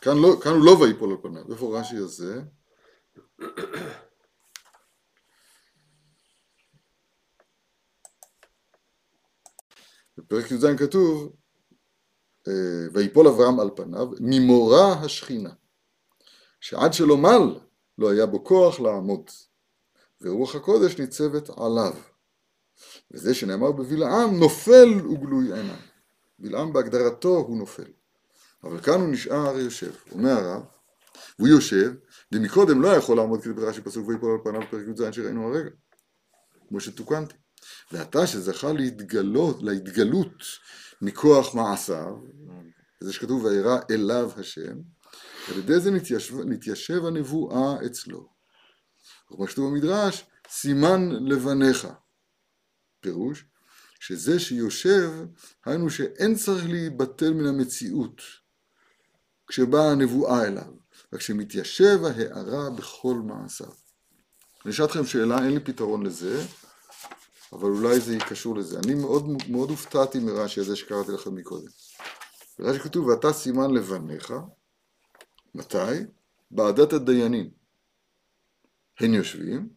כאן, 0.00 0.16
לא, 0.16 0.40
כאן 0.42 0.52
הוא 0.52 0.64
לא 0.64 0.70
ויפול 0.70 1.10
על 1.10 1.16
פניו. 1.22 1.52
איפה 1.52 1.80
רש"י 1.80 1.96
הזה? 1.96 2.42
בפרק 10.18 10.50
י"ז 10.50 10.66
כתוב, 10.78 11.32
אה, 12.48 12.52
ויפול 12.92 13.28
אברהם 13.28 13.60
על 13.60 13.70
פניו, 13.76 14.08
ממורא 14.20 14.94
השכינה, 15.04 15.52
שעד 16.60 16.92
שלא 16.92 17.16
מל, 17.16 17.58
לא 17.98 18.10
היה 18.10 18.26
בו 18.26 18.44
כוח 18.44 18.80
לעמוד, 18.80 19.30
ורוח 20.20 20.54
הקודש 20.54 20.98
ניצבת 20.98 21.50
עליו. 21.50 21.94
וזה 23.10 23.34
שנאמר 23.34 23.72
בבלעם, 23.72 24.38
נופל 24.38 25.06
וגלוי 25.10 25.52
עיניים. 25.52 25.82
בלעם 26.38 26.72
בהגדרתו 26.72 27.36
הוא 27.36 27.58
נופל. 27.58 27.90
אבל 28.64 28.80
כאן 28.80 29.00
הוא 29.00 29.08
נשאר 29.08 29.58
יושב. 29.58 29.92
אומר 30.12 30.30
הרב, 30.30 30.62
והוא 31.38 31.48
יושב, 31.48 31.92
ומקודם 32.34 32.82
לא 32.82 32.88
יכול 32.88 33.16
לעמוד 33.16 33.42
כדי 33.42 33.52
ברש"י 33.52 33.80
פסוק 33.80 34.08
ויפול 34.08 34.30
על 34.30 34.38
פניו 34.44 34.70
פרק 34.70 34.86
י"ז 34.88 35.14
שראינו 35.14 35.48
הרגע, 35.48 35.70
כמו 36.68 36.80
שתוקנתי. 36.80 37.34
ועתה 37.92 38.26
שזכה 38.26 38.72
להתגלות, 38.72 39.62
להתגלות 39.62 40.42
מכוח 41.02 41.54
מעשיו, 41.54 42.16
זה 43.00 43.12
שכתוב 43.12 43.44
וירא 43.44 43.78
אליו 43.90 44.30
השם, 44.36 44.78
על 45.48 45.58
ידי 45.58 45.80
זה 45.80 45.90
נתיישב, 45.90 46.40
נתיישב 46.40 47.04
הנבואה 47.04 47.86
אצלו. 47.86 48.28
כמו 49.26 49.48
שכתוב 49.48 49.70
במדרש, 49.70 50.24
סימן 50.48 51.10
לבניך. 51.10 51.88
פירוש, 53.00 53.44
שזה 54.00 54.40
שיושב, 54.40 55.10
היינו 55.66 55.90
שאין 55.90 56.34
צריך 56.34 56.68
להיבטל 56.68 57.32
מן 57.32 57.46
המציאות 57.46 58.22
כשבאה 59.46 59.90
הנבואה 59.90 60.46
אליו, 60.46 60.72
רק 61.12 61.20
שמתיישב 61.20 61.98
ההערה 62.04 62.70
בכל 62.70 63.14
מעשיו. 63.14 63.72
אני 64.64 64.72
אשאל 64.72 64.84
אתכם 64.84 65.06
שאלה, 65.06 65.44
אין 65.44 65.54
לי 65.54 65.60
פתרון 65.60 66.06
לזה, 66.06 66.44
אבל 67.52 67.68
אולי 67.68 68.00
זה 68.00 68.18
קשור 68.28 68.56
לזה. 68.56 68.78
אני 68.78 68.94
מאוד, 68.94 69.26
מאוד 69.48 69.70
הופתעתי 69.70 70.18
מרש"י 70.18 70.60
הזה 70.60 70.76
שקראתי 70.76 71.12
לכם 71.12 71.34
מקודם. 71.34 71.70
ברש"י 72.58 72.80
כתוב, 72.80 73.06
ואתה 73.06 73.32
סימן 73.32 73.70
לבניך, 73.70 74.34
מתי? 75.54 76.04
בעדת 76.50 76.92
הדיינים. 76.92 77.50
הן 79.00 79.14
יושבים, 79.14 79.68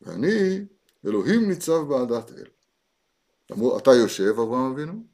ואני, 0.00 0.64
אלוהים 1.06 1.48
ניצב 1.48 1.78
בעדת 1.88 2.30
אל. 2.30 2.46
אמרו, 3.52 3.78
אתה 3.78 3.90
יושב, 3.90 4.34
אברהם 4.38 4.72
אבינו, 4.72 5.06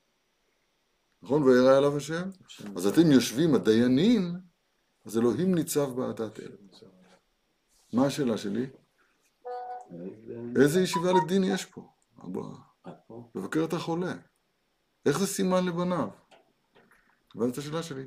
נכון? 1.22 1.42
וירא 1.42 1.78
אליו 1.78 1.96
השם? 1.96 2.30
אז 2.76 2.86
אתם 2.86 3.12
יושבים, 3.12 3.54
הדיינים, 3.54 4.49
אז 5.04 5.18
אלוהים 5.18 5.54
ניצב 5.54 5.90
בעדת 5.96 6.40
אל. 6.40 6.56
מה 7.92 8.06
השאלה 8.06 8.38
שלי? 8.38 8.66
איזה 10.60 10.80
ישיבה 10.80 11.12
לדין 11.12 11.44
יש 11.44 11.64
פה? 11.64 11.92
לבקר 13.34 13.64
את 13.64 13.72
החולה. 13.72 14.14
איך 15.06 15.18
זה 15.18 15.26
סימן 15.26 15.66
לבניו? 15.66 16.08
הבנת 17.34 17.52
את 17.52 17.58
השאלה 17.58 17.82
שלי? 17.82 18.04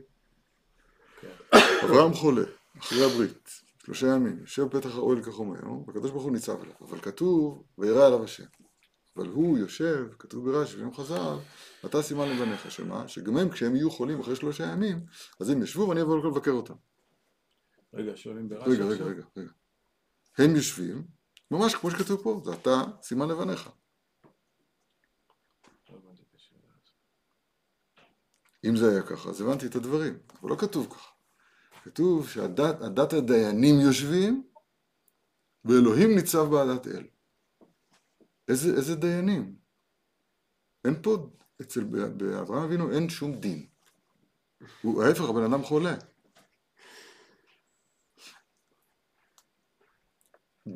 אברהם 1.83 2.13
חולה, 2.13 2.43
אחרי 2.79 3.03
הברית, 3.05 3.49
שלושה 3.85 4.07
ימים, 4.07 4.39
יושב 4.39 4.63
בפתח 4.63 4.95
האוהל 4.95 5.23
כחום 5.23 5.53
היום, 5.53 5.83
והקדוש 5.87 6.11
ברוך 6.11 6.23
הוא 6.23 6.31
ניצב 6.31 6.61
אליו, 6.61 6.73
אבל 6.81 7.01
כתוב, 7.01 7.63
וירא 7.77 8.07
אליו 8.07 8.23
השם. 8.23 8.43
אבל 9.17 9.27
הוא 9.27 9.57
יושב, 9.57 10.07
כתוב 10.19 10.51
ברש"י, 10.51 10.77
ביום 10.77 10.93
חז"ל, 10.93 11.37
אתה 11.85 12.01
סימן 12.01 12.29
לבניך, 12.29 12.71
שמה? 12.71 13.07
שגם 13.07 13.37
הם, 13.37 13.49
כשהם 13.49 13.75
יהיו 13.75 13.91
חולים 13.91 14.19
אחרי 14.19 14.35
שלושה 14.35 14.63
ימים, 14.63 15.05
אז 15.39 15.49
הם 15.49 15.63
ישבו 15.63 15.89
ואני 15.89 16.01
אבוא 16.01 16.17
לבקר 16.27 16.51
אותם. 16.51 16.73
רגע, 17.93 18.11
שואלים 18.15 18.49
ברש"י 18.49 18.69
רגע, 18.69 18.85
רגע? 18.85 19.05
רגע, 19.05 19.23
רגע. 19.37 19.51
הם 20.37 20.55
יושבים, 20.55 21.07
ממש 21.51 21.75
כמו 21.75 21.91
שכתוב 21.91 22.23
פה, 22.23 22.41
זה 22.45 22.53
אתה 22.53 22.83
סימן 23.01 23.27
לבניך. 23.27 23.69
לא. 25.89 25.97
אם 28.65 28.75
זה 28.75 28.91
היה 28.91 29.01
ככה, 29.01 29.29
אז 29.29 29.41
הבנתי 29.41 29.65
את 29.65 29.75
הדברים, 29.75 30.19
אבל 30.41 30.49
לא 30.49 30.55
כתוב 30.55 30.87
ככה. 30.93 31.11
כתוב 31.83 32.29
שהדת 32.29 32.81
הדת 32.81 33.13
הדיינים 33.13 33.79
יושבים, 33.79 34.43
ואלוהים 35.65 36.15
ניצב 36.15 36.43
בעדת 36.51 36.87
אל. 36.87 37.12
איזה, 38.53 38.75
איזה 38.75 38.95
דיינים? 38.95 39.55
אין 40.85 40.95
פה, 41.01 41.29
אצל 41.61 41.83
באברהם 41.83 42.63
אבינו 42.63 42.91
אין 42.91 43.09
שום 43.09 43.35
דין. 43.35 43.65
הוא 44.81 45.03
ההפך, 45.03 45.21
הבן 45.21 45.43
אדם 45.43 45.63
חולה. 45.63 45.95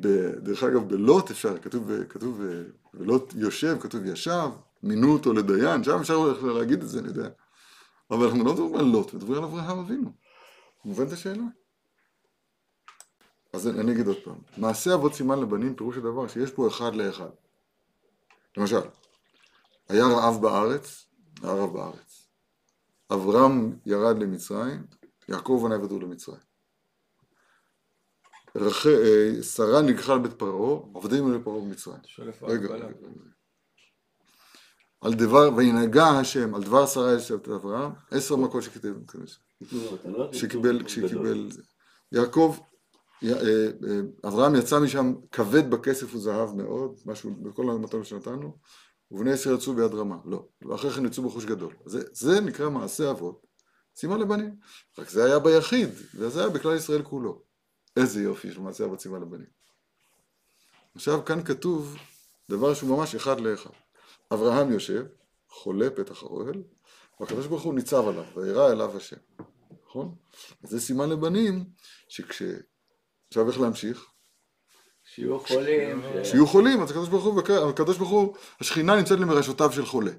ב- 0.00 0.38
דרך 0.38 0.62
אגב, 0.62 0.88
בלוט 0.88 1.30
אפשר, 1.30 1.58
כתוב, 1.58 2.04
כתוב, 2.04 2.40
ולוט 2.94 3.34
יושב, 3.36 3.76
כתוב 3.80 4.06
ישב, 4.06 4.48
מינו 4.82 5.12
אותו 5.12 5.32
לדיין, 5.32 5.84
שם 5.84 6.00
אפשר 6.00 6.18
להגיד 6.42 6.82
את 6.82 6.88
זה, 6.88 6.98
אני 6.98 7.08
יודע. 7.08 7.28
אבל 8.10 8.24
אנחנו 8.24 8.44
לא 8.44 8.52
מדברים 8.52 8.74
על 8.74 8.84
לוט, 8.84 9.14
מדברים 9.14 9.44
על 9.44 9.48
אברהם 9.48 9.78
אבינו. 9.78 10.12
מובן 10.84 11.06
את 11.06 11.12
השאלה? 11.12 11.44
אז 13.52 13.68
אני 13.68 13.80
אני 13.80 13.92
אגיד 13.92 14.06
עוד 14.06 14.16
פעם, 14.24 14.38
מעשה 14.56 14.94
אבות 14.94 15.14
סימן 15.14 15.40
לבנים 15.40 15.76
פירוש 15.76 15.96
הדבר 15.96 16.28
שיש 16.28 16.50
פה 16.50 16.68
אחד 16.68 16.94
לאחד. 16.94 17.30
למשל, 18.58 18.80
היה 19.88 20.06
רעב 20.06 20.42
בארץ, 20.42 21.06
היה 21.42 21.52
רעב 21.52 21.72
בארץ. 21.72 22.28
אברהם 23.12 23.76
ירד 23.86 24.18
למצרים, 24.18 24.86
יעקב 25.28 25.60
בנה 25.64 25.74
ירדו 25.74 26.00
למצרים. 26.00 26.40
רח... 28.56 28.86
אה, 28.86 29.42
שרה 29.42 29.82
נלקחה 29.82 30.14
לבית 30.14 30.32
פרעה, 30.32 30.80
עובדים 30.92 31.32
לפרעה 31.32 31.60
במצרים. 31.60 31.98
רגע, 32.18 32.32
ההגבלה? 32.42 32.74
רגע, 32.74 32.86
רגע. 32.86 33.08
על 35.00 35.14
דבר, 35.14 35.50
וינהגה 35.56 36.08
השם, 36.08 36.54
על 36.54 36.62
דבר 36.62 36.86
שרה 36.86 37.14
יש 37.14 37.32
את 37.32 37.48
אברהם, 37.48 37.92
עשר 38.10 38.36
מכות 38.36 38.62
שכתב, 38.62 38.94
שקיבל, 40.32 40.88
שקיבל. 40.88 41.48
יעקב, 42.12 42.58
אברהם 44.26 44.54
יצא 44.54 44.80
משם 44.80 45.14
כבד 45.32 45.70
בכסף 45.70 46.14
וזהב 46.14 46.54
מאוד, 46.54 47.00
משהו, 47.06 47.30
בכל 47.42 47.70
המתנות 47.70 48.06
שנתנו, 48.06 48.58
ובני 49.10 49.32
ישראל 49.32 49.54
יצאו 49.54 49.74
ביד 49.74 49.94
רמה, 49.94 50.16
לא, 50.24 50.48
ואחרי 50.62 50.90
כן 50.90 51.06
יצאו 51.06 51.22
בחוש 51.22 51.44
גדול. 51.44 51.74
זה, 51.86 52.00
זה 52.12 52.40
נקרא 52.40 52.68
מעשה 52.68 53.10
אבות, 53.10 53.46
סימן 53.96 54.20
לבנים. 54.20 54.56
רק 54.98 55.08
זה 55.10 55.24
היה 55.24 55.38
ביחיד, 55.38 55.88
וזה 56.14 56.40
היה 56.40 56.48
בכלל 56.48 56.76
ישראל 56.76 57.02
כולו. 57.02 57.42
איזה 57.96 58.22
יופי 58.22 58.52
של 58.52 58.60
מעשה 58.60 58.84
אבות 58.84 59.00
סימן 59.00 59.20
לבנים. 59.20 59.46
עכשיו 60.94 61.24
כאן 61.24 61.44
כתוב 61.44 61.96
דבר 62.50 62.74
שהוא 62.74 62.98
ממש 62.98 63.14
אחד 63.14 63.40
לאחד. 63.40 63.70
אברהם 64.32 64.72
יושב, 64.72 65.04
חולה 65.48 65.90
פתח 65.90 66.22
האוהל, 66.22 66.62
והקדוש 67.20 67.46
ברוך 67.46 67.62
הוא 67.62 67.74
ניצב 67.74 68.08
עליו, 68.08 68.24
וירא 68.36 68.72
אליו 68.72 68.96
השם. 68.96 69.16
נכון? 69.86 70.14
אז 70.64 70.70
זה 70.70 70.80
סימן 70.80 71.10
לבנים, 71.10 71.64
שכש... 72.08 72.42
עכשיו 73.28 73.48
איך 73.48 73.60
להמשיך? 73.60 74.06
שיהיו 75.14 75.40
חולים. 75.40 76.02
שיהיו 76.24 76.46
חולים, 76.46 76.82
אז 76.82 76.90
הקדוש 76.90 77.08
ברוך 77.08 77.24
הוא, 77.24 77.42
הקדוש 77.68 77.98
ברוך 77.98 78.10
הוא, 78.10 78.36
השכינה 78.60 78.96
נמצאת 78.96 79.18
למרשותיו 79.18 79.72
של 79.72 79.86
חולה. 79.86 80.12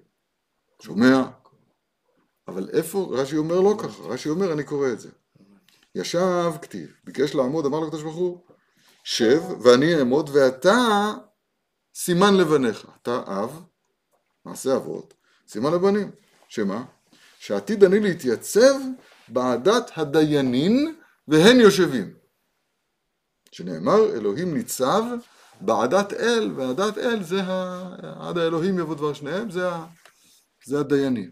שומע? 0.81 1.23
אבל 2.47 2.69
איפה, 2.73 3.09
רש"י 3.11 3.37
אומר 3.37 3.59
לא 3.59 3.75
ככה, 3.79 4.03
רש"י 4.03 4.29
אומר, 4.29 4.53
אני 4.53 4.63
קורא 4.63 4.87
את 4.87 4.99
זה. 4.99 5.09
ישב 5.95 6.51
כתיב, 6.61 6.93
ביקש 7.03 7.35
לעמוד, 7.35 7.65
אמר 7.65 7.79
לקדוש 7.79 8.03
ברוך 8.03 8.15
הוא, 8.15 8.43
שב 9.03 9.41
ואני 9.61 9.95
אעמוד 9.95 10.29
ואתה 10.33 11.11
סימן 11.95 12.37
לבניך. 12.37 12.87
אתה 13.01 13.21
אב, 13.25 13.63
מעשה 14.45 14.75
אבות, 14.75 15.13
סימן 15.47 15.73
לבנים. 15.73 16.11
שמה? 16.49 16.83
שעתיד 17.39 17.83
אני 17.83 17.99
להתייצב 17.99 18.75
בעדת 19.27 19.91
הדיינים 19.95 20.99
והן 21.27 21.59
יושבים. 21.59 22.18
שנאמר, 23.59 24.13
אלוהים 24.13 24.53
ניצב 24.53 25.03
בעדת 25.61 26.13
אל, 26.13 26.51
ועדת 26.55 26.97
אל 26.97 27.23
זה 27.23 27.43
ה... 27.43 28.29
עד 28.29 28.37
האלוהים 28.37 28.79
יבוא 28.79 28.95
דבר 28.95 29.13
שניהם, 29.13 29.51
זה, 29.51 29.69
ה... 29.69 29.87
זה 30.65 30.79
הדיינים. 30.79 31.31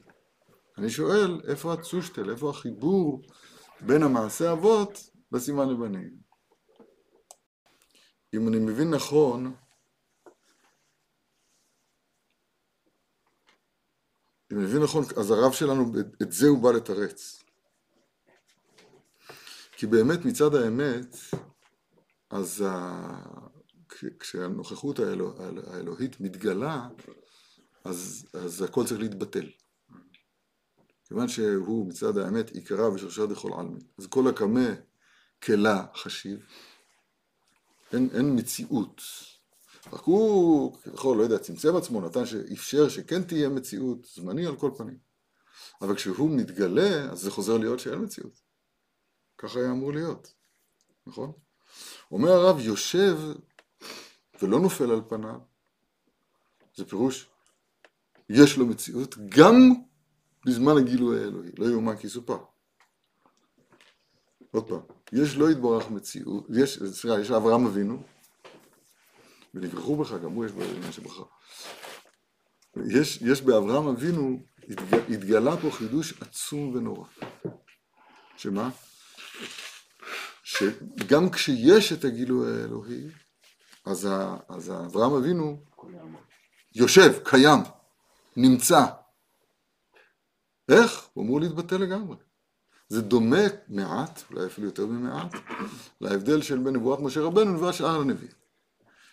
אני 0.78 0.90
שואל, 0.90 1.42
איפה 1.48 1.74
הצושטל, 1.74 2.30
איפה 2.30 2.50
החיבור 2.50 3.22
בין 3.82 4.04
המעשה 4.04 4.52
אבות 4.52 5.10
לסימן 5.32 5.70
לבנים? 5.70 6.18
אם 8.34 8.48
אני 8.48 8.60
מבין 8.60 8.90
נכון, 8.90 9.56
אם 14.52 14.58
אני 14.58 14.66
מבין 14.66 14.84
נכון, 14.84 15.04
אז 15.18 15.32
הרב 15.32 15.52
שלנו, 15.52 15.92
את 16.22 16.32
זה 16.32 16.48
הוא 16.48 16.64
בא 16.64 16.72
לתרץ. 16.72 17.44
כי 19.72 19.88
באמת 19.88 20.26
מצד 20.26 20.56
האמת, 20.56 21.16
אז 22.38 22.64
ה... 22.68 23.00
כש- 23.90 24.06
כשהנוכחות 24.20 25.00
האלוה... 25.00 25.34
האלוהית 25.68 26.20
מתגלה, 26.20 26.88
אז, 27.84 28.28
אז 28.34 28.62
הכל 28.62 28.86
צריך 28.86 29.00
להתבטל. 29.00 29.50
כיוון 31.06 31.28
שהוא 31.28 31.88
מצד 31.88 32.18
האמת 32.18 32.50
עיקרה 32.50 32.90
ושרשרת 32.94 33.30
לכל 33.30 33.52
עלמין. 33.60 33.82
אז 33.98 34.08
כל 34.08 34.28
הקמה 34.28 34.70
כלה 35.44 35.86
חשיב, 35.96 36.40
אין, 37.94 38.10
אין 38.14 38.36
מציאות. 38.40 39.02
רק 39.94 40.02
הוא, 40.02 40.78
כביכול, 40.82 41.18
לא 41.18 41.24
יודע, 41.24 41.38
צמצם 41.38 41.76
עצמו, 41.76 42.02
נתן 42.02 42.26
שאפשר 42.26 42.90
שכן 42.90 43.24
תהיה 43.24 43.50
מציאות, 43.50 44.06
זמני 44.16 44.46
על 44.46 44.56
כל 44.56 44.72
פנים. 44.78 44.98
אבל 45.82 45.96
כשהוא 45.96 46.30
מתגלה, 46.30 47.12
אז 47.12 47.20
זה 47.20 47.32
חוזר 47.32 47.58
להיות 47.58 47.80
שאין 47.80 48.04
מציאות. 48.04 48.42
ככה 49.38 49.60
היה 49.60 49.72
אמור 49.72 49.94
להיות, 49.94 50.34
נכון? 51.08 51.32
אומר 52.12 52.30
הרב, 52.30 52.60
יושב 52.60 53.18
ולא 54.42 54.60
נופל 54.60 54.92
על 54.92 55.02
פניו, 55.10 55.40
זה 56.76 56.86
פירוש, 56.86 57.30
יש 58.30 58.58
לו 58.58 58.66
מציאות 58.66 59.16
גם 59.30 59.74
בזמן 60.46 60.78
הגילוי 60.78 61.24
האלוהי, 61.24 61.52
לא 61.58 61.66
יאומן 61.66 61.98
כי 61.98 62.08
יסופר. 62.08 62.38
עוד 64.52 64.68
פעם, 64.68 64.82
יש 65.14 65.36
לא 65.36 65.52
יתברך 65.52 65.90
מציאות, 65.90 66.48
יש, 66.56 66.80
סליחה, 66.84 67.20
יש 67.20 67.32
אברהם 67.32 67.66
אבינו, 67.66 68.04
ונברכו 69.54 69.96
בך, 69.96 70.12
גם 70.12 70.32
הוא 70.32 70.46
יש 70.46 70.52
בו 70.52 70.64
עניין 70.64 70.92
שבחר. 70.92 71.24
יש, 72.86 73.22
יש 73.22 73.42
באברהם 73.42 73.88
אבינו, 73.88 74.40
התגלה 75.10 75.58
פה 75.58 75.72
חידוש 75.72 76.22
עצום 76.22 76.76
ונורא. 76.76 77.08
שמה? 78.38 78.70
שגם 80.48 81.30
כשיש 81.30 81.94
את 81.94 82.06
הגילוי 82.06 82.62
האלוהי, 82.62 83.08
אז, 83.86 84.06
ה, 84.06 84.38
אז 84.50 84.72
אברהם 84.72 85.14
אבינו 85.14 85.64
יושב, 86.76 87.20
קיים, 87.24 87.60
נמצא. 88.38 88.86
איך? 90.70 91.08
הוא 91.14 91.24
אמור 91.24 91.40
להתבטא 91.42 91.76
לגמרי. 91.76 92.16
זה 92.90 93.02
דומה 93.02 93.42
מעט, 93.68 94.24
אולי 94.32 94.46
אפילו 94.46 94.68
יותר 94.68 94.86
ממעט, 94.86 95.34
להבדל 96.02 96.42
של 96.42 96.58
בין 96.58 96.76
נבואת 96.76 97.00
משה 97.00 97.22
רבנו 97.22 97.52
לנבואת 97.52 97.74
שאר 97.74 98.02
הנביאים. 98.02 98.34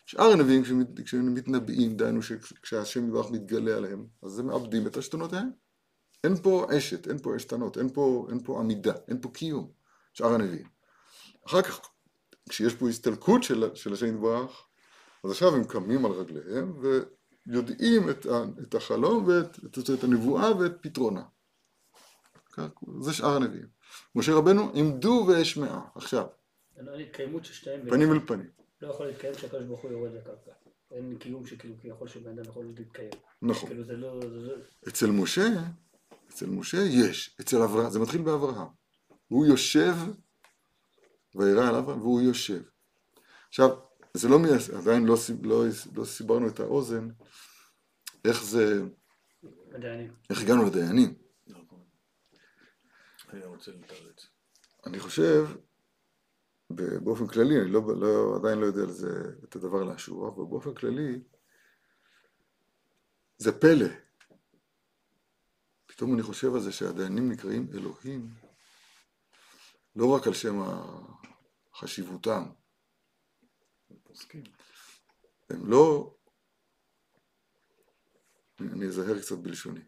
שאר 0.06 0.32
הנביאים 0.32 0.62
כשהם 1.04 1.34
מתנבאים, 1.34 1.96
דהיינו 1.96 2.22
שכשהשם 2.22 3.08
יברך 3.08 3.30
מתגלה 3.30 3.76
עליהם, 3.76 4.06
אז 4.22 4.38
הם 4.38 4.46
מאבדים 4.46 4.86
את 4.86 4.96
עשתונותיהם. 4.96 5.50
אין 6.24 6.36
פה 6.36 6.66
עשת, 6.70 7.08
אין 7.08 7.18
פה 7.18 7.36
עשתנות, 7.36 7.78
אין 7.78 7.88
פה, 7.88 8.26
אין 8.30 8.42
פה 8.44 8.60
עמידה, 8.60 8.94
אין 9.08 9.20
פה 9.20 9.28
קיום, 9.28 9.70
שאר 10.12 10.34
הנביאים. 10.34 10.73
אחר 11.46 11.62
כך, 11.62 11.80
כשיש 12.48 12.74
פה 12.74 12.88
הסתלקות 12.88 13.42
של, 13.42 13.74
של 13.74 13.92
השם 13.92 14.06
יתברך, 14.06 14.66
אז 15.24 15.30
עכשיו 15.30 15.54
הם 15.54 15.64
קמים 15.64 16.06
על 16.06 16.12
רגליהם 16.12 16.72
ויודעים 17.46 18.10
את, 18.10 18.26
ה, 18.26 18.44
את 18.62 18.74
החלום 18.74 19.24
ואת 19.26 19.58
את, 19.64 19.90
את 19.98 20.04
הנבואה 20.04 20.56
ואת 20.56 20.72
פתרונה. 20.80 21.22
זה 23.00 23.12
שאר 23.12 23.36
הנביאים. 23.36 23.68
משה 24.14 24.32
רבנו 24.32 24.70
עמדו 24.74 25.26
ואשמעה, 25.28 25.80
עכשיו, 25.94 26.26
אין 26.76 26.88
התקיימות 27.00 27.44
של 27.44 27.52
שתיהם 27.52 27.90
פנים 27.90 28.12
אל 28.12 28.20
פנים. 28.26 28.50
לא 28.82 28.88
יכול 28.88 29.06
להתקיים 29.06 29.34
כשהקדוש 29.34 29.64
ברוך 29.64 29.80
הוא 29.80 29.90
יורד 29.90 30.12
לקרקע. 30.12 30.50
אין 30.90 31.18
קיום 31.18 31.46
שכאילו 31.46 31.74
כביכול 31.80 32.08
שבן 32.08 32.30
אדם 32.30 32.42
יכול 32.50 32.72
להתקיים. 32.76 33.10
נכון. 33.42 33.68
כאילו 33.68 33.82
לא... 33.82 34.20
זה 34.20 34.36
לא... 34.36 34.54
אצל 34.88 35.06
משה, 35.06 35.46
אצל 36.28 36.46
משה 36.46 36.78
יש, 36.78 37.36
אצל 37.40 37.62
אברהם, 37.62 37.90
זה 37.90 37.98
מתחיל 37.98 38.22
באברהם. 38.22 38.68
הוא 39.28 39.46
יושב, 39.46 39.94
וירא 41.34 41.78
אברהם, 41.78 42.00
והוא 42.00 42.20
יושב. 42.20 42.62
עכשיו, 43.48 43.68
זה 44.14 44.28
לא, 44.28 44.38
מייס- 44.38 44.70
עדיין 44.70 45.04
לא, 45.04 45.16
סיב- 45.16 45.46
לא, 45.46 45.64
לא 45.94 46.04
סיברנו 46.04 46.48
את 46.48 46.60
האוזן, 46.60 47.08
איך 48.24 48.44
זה, 48.44 48.82
הדיינים. 49.74 50.12
איך 50.30 50.42
הגענו 50.42 50.66
לדיינים. 50.66 51.14
אני 54.86 55.00
חושב, 55.00 55.46
באופן 56.70 57.26
כללי, 57.26 57.60
אני 57.62 57.70
לא, 57.70 57.82
לא, 58.00 58.36
עדיין 58.36 58.58
לא 58.58 58.66
יודע 58.66 58.80
על 58.82 58.90
זה, 58.90 59.08
את 59.44 59.56
הדבר 59.56 59.84
לאשור, 59.84 60.28
אבל 60.28 60.44
באופן 60.44 60.74
כללי, 60.74 61.20
זה 63.38 63.60
פלא. 63.60 63.86
פתאום 65.86 66.14
אני 66.14 66.22
חושב 66.22 66.54
על 66.54 66.60
זה 66.60 66.72
שהדיינים 66.72 67.32
נקראים 67.32 67.68
אלוהים, 67.74 68.28
לא 69.96 70.06
רק 70.10 70.26
על 70.26 70.34
שם 70.34 70.62
חשיבותם, 71.78 72.44
הם 75.50 75.70
לא, 75.70 76.14
אני 78.60 78.86
אזהר 78.86 79.18
קצת 79.20 79.38
בלשוני. 79.38 79.80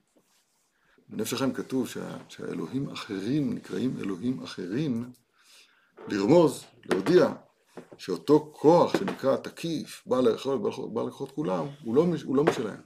בנפש 1.09 1.33
החיים 1.33 1.55
כתוב 1.55 1.89
שה, 1.89 2.19
שהאלוהים 2.29 2.91
אחרים 2.91 3.55
נקראים 3.55 3.97
אלוהים 3.99 4.43
אחרים, 4.43 5.13
לרמוז, 6.09 6.65
להודיע, 6.85 7.35
שאותו 7.99 8.53
כוח 8.57 8.97
שנקרא 8.97 9.37
תקיף, 9.37 10.03
בא 10.07 10.21
לאכול, 10.21 10.59
בא 10.93 11.03
לקחות 11.03 11.31
כולם, 11.33 11.67
הוא 11.85 11.95
לא, 11.95 12.07
מש- 12.07 12.23
הוא 12.23 12.37
לא 12.37 12.45
משלהם. 12.45 12.81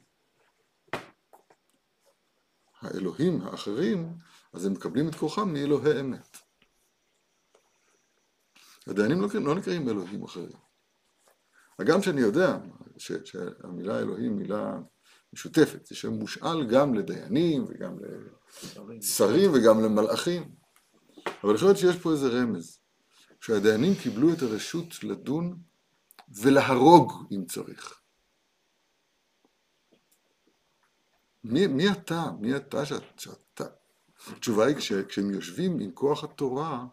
האלוהים 2.81 3.41
האחרים, 3.43 4.15
אז 4.53 4.67
הם 4.67 4.73
מקבלים 4.73 5.09
את 5.09 5.15
כוחם 5.15 5.53
מאלוהי 5.53 6.01
אמת. 6.01 6.39
הדיינים 8.91 9.21
לא, 9.21 9.29
לא 9.35 9.55
נקראים 9.55 9.89
אלוהים 9.89 10.25
אחרים. 10.25 10.59
הגם 11.79 12.03
שאני 12.03 12.21
יודע 12.21 12.59
ש, 12.99 13.13
שהמילה 13.25 13.99
אלוהים 13.99 14.37
מילה 14.37 14.79
משותפת, 15.33 15.87
זה 15.87 15.95
שם 15.95 16.13
מושאל 16.13 16.67
גם 16.67 16.95
לדיינים 16.95 17.65
וגם 17.69 17.97
לשרים 18.89 19.51
וגם 19.55 19.85
למלאכים. 19.85 20.55
אבל 21.45 21.55
יכול 21.55 21.69
להיות 21.69 21.79
שיש 21.79 21.97
פה 21.97 22.13
איזה 22.13 22.29
רמז, 22.29 22.79
שהדיינים 23.41 23.95
קיבלו 24.03 24.33
את 24.33 24.43
הרשות 24.43 25.05
לדון 25.05 25.59
ולהרוג 26.43 27.13
אם 27.33 27.45
צריך. 27.45 28.01
מי, 31.45 31.67
מי 31.67 31.91
אתה? 31.91 32.31
מי 32.41 32.57
אתה 32.57 32.87
שאת, 32.87 33.19
שאתה? 33.19 33.65
התשובה 34.27 34.67
היא 34.67 34.77
כש, 34.77 34.93
כשהם 34.93 35.31
יושבים 35.31 35.81
עם 35.81 35.91
כוח 35.91 36.25
התורה, 36.25 36.87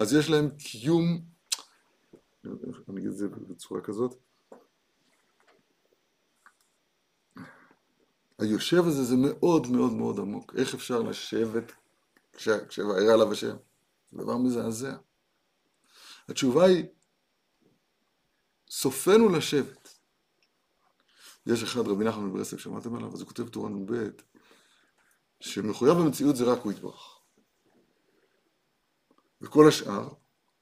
אז 0.00 0.14
יש 0.14 0.30
להם 0.30 0.50
קיום, 0.58 1.24
אני 2.44 2.98
אגיד 2.98 3.06
את 3.10 3.16
זה 3.16 3.28
בצורה 3.28 3.80
כזאת, 3.80 4.14
היושב 8.38 8.86
הזה 8.86 9.04
זה 9.04 9.14
מאוד 9.16 9.66
מאוד 9.66 9.92
מאוד 9.92 10.18
עמוק. 10.18 10.54
איך 10.56 10.74
אפשר 10.74 11.02
לשבת 11.02 11.72
כש- 12.32 12.48
כשוירא 12.68 13.14
עליו 13.14 13.32
השם? 13.32 13.56
זה 14.10 14.18
דבר 14.18 14.36
מזעזע. 14.36 14.96
התשובה 16.28 16.64
היא, 16.64 16.84
סופנו 18.70 19.28
לשבת. 19.28 19.98
יש 21.46 21.62
אחד, 21.62 21.80
רבי 21.80 22.04
נחמן 22.04 22.24
מברסלב, 22.24 22.58
שמעתם 22.58 22.94
עליו? 22.94 23.12
אז 23.12 23.20
הוא 23.20 23.28
כותב 23.28 23.48
תורה 23.48 23.68
נ"ב, 23.70 24.08
שמחויב 25.40 25.98
במציאות 25.98 26.36
זה 26.36 26.44
רק 26.44 26.58
הוא 26.62 26.72
יתברך. 26.72 27.19
וכל 29.40 29.68
השאר, 29.68 30.08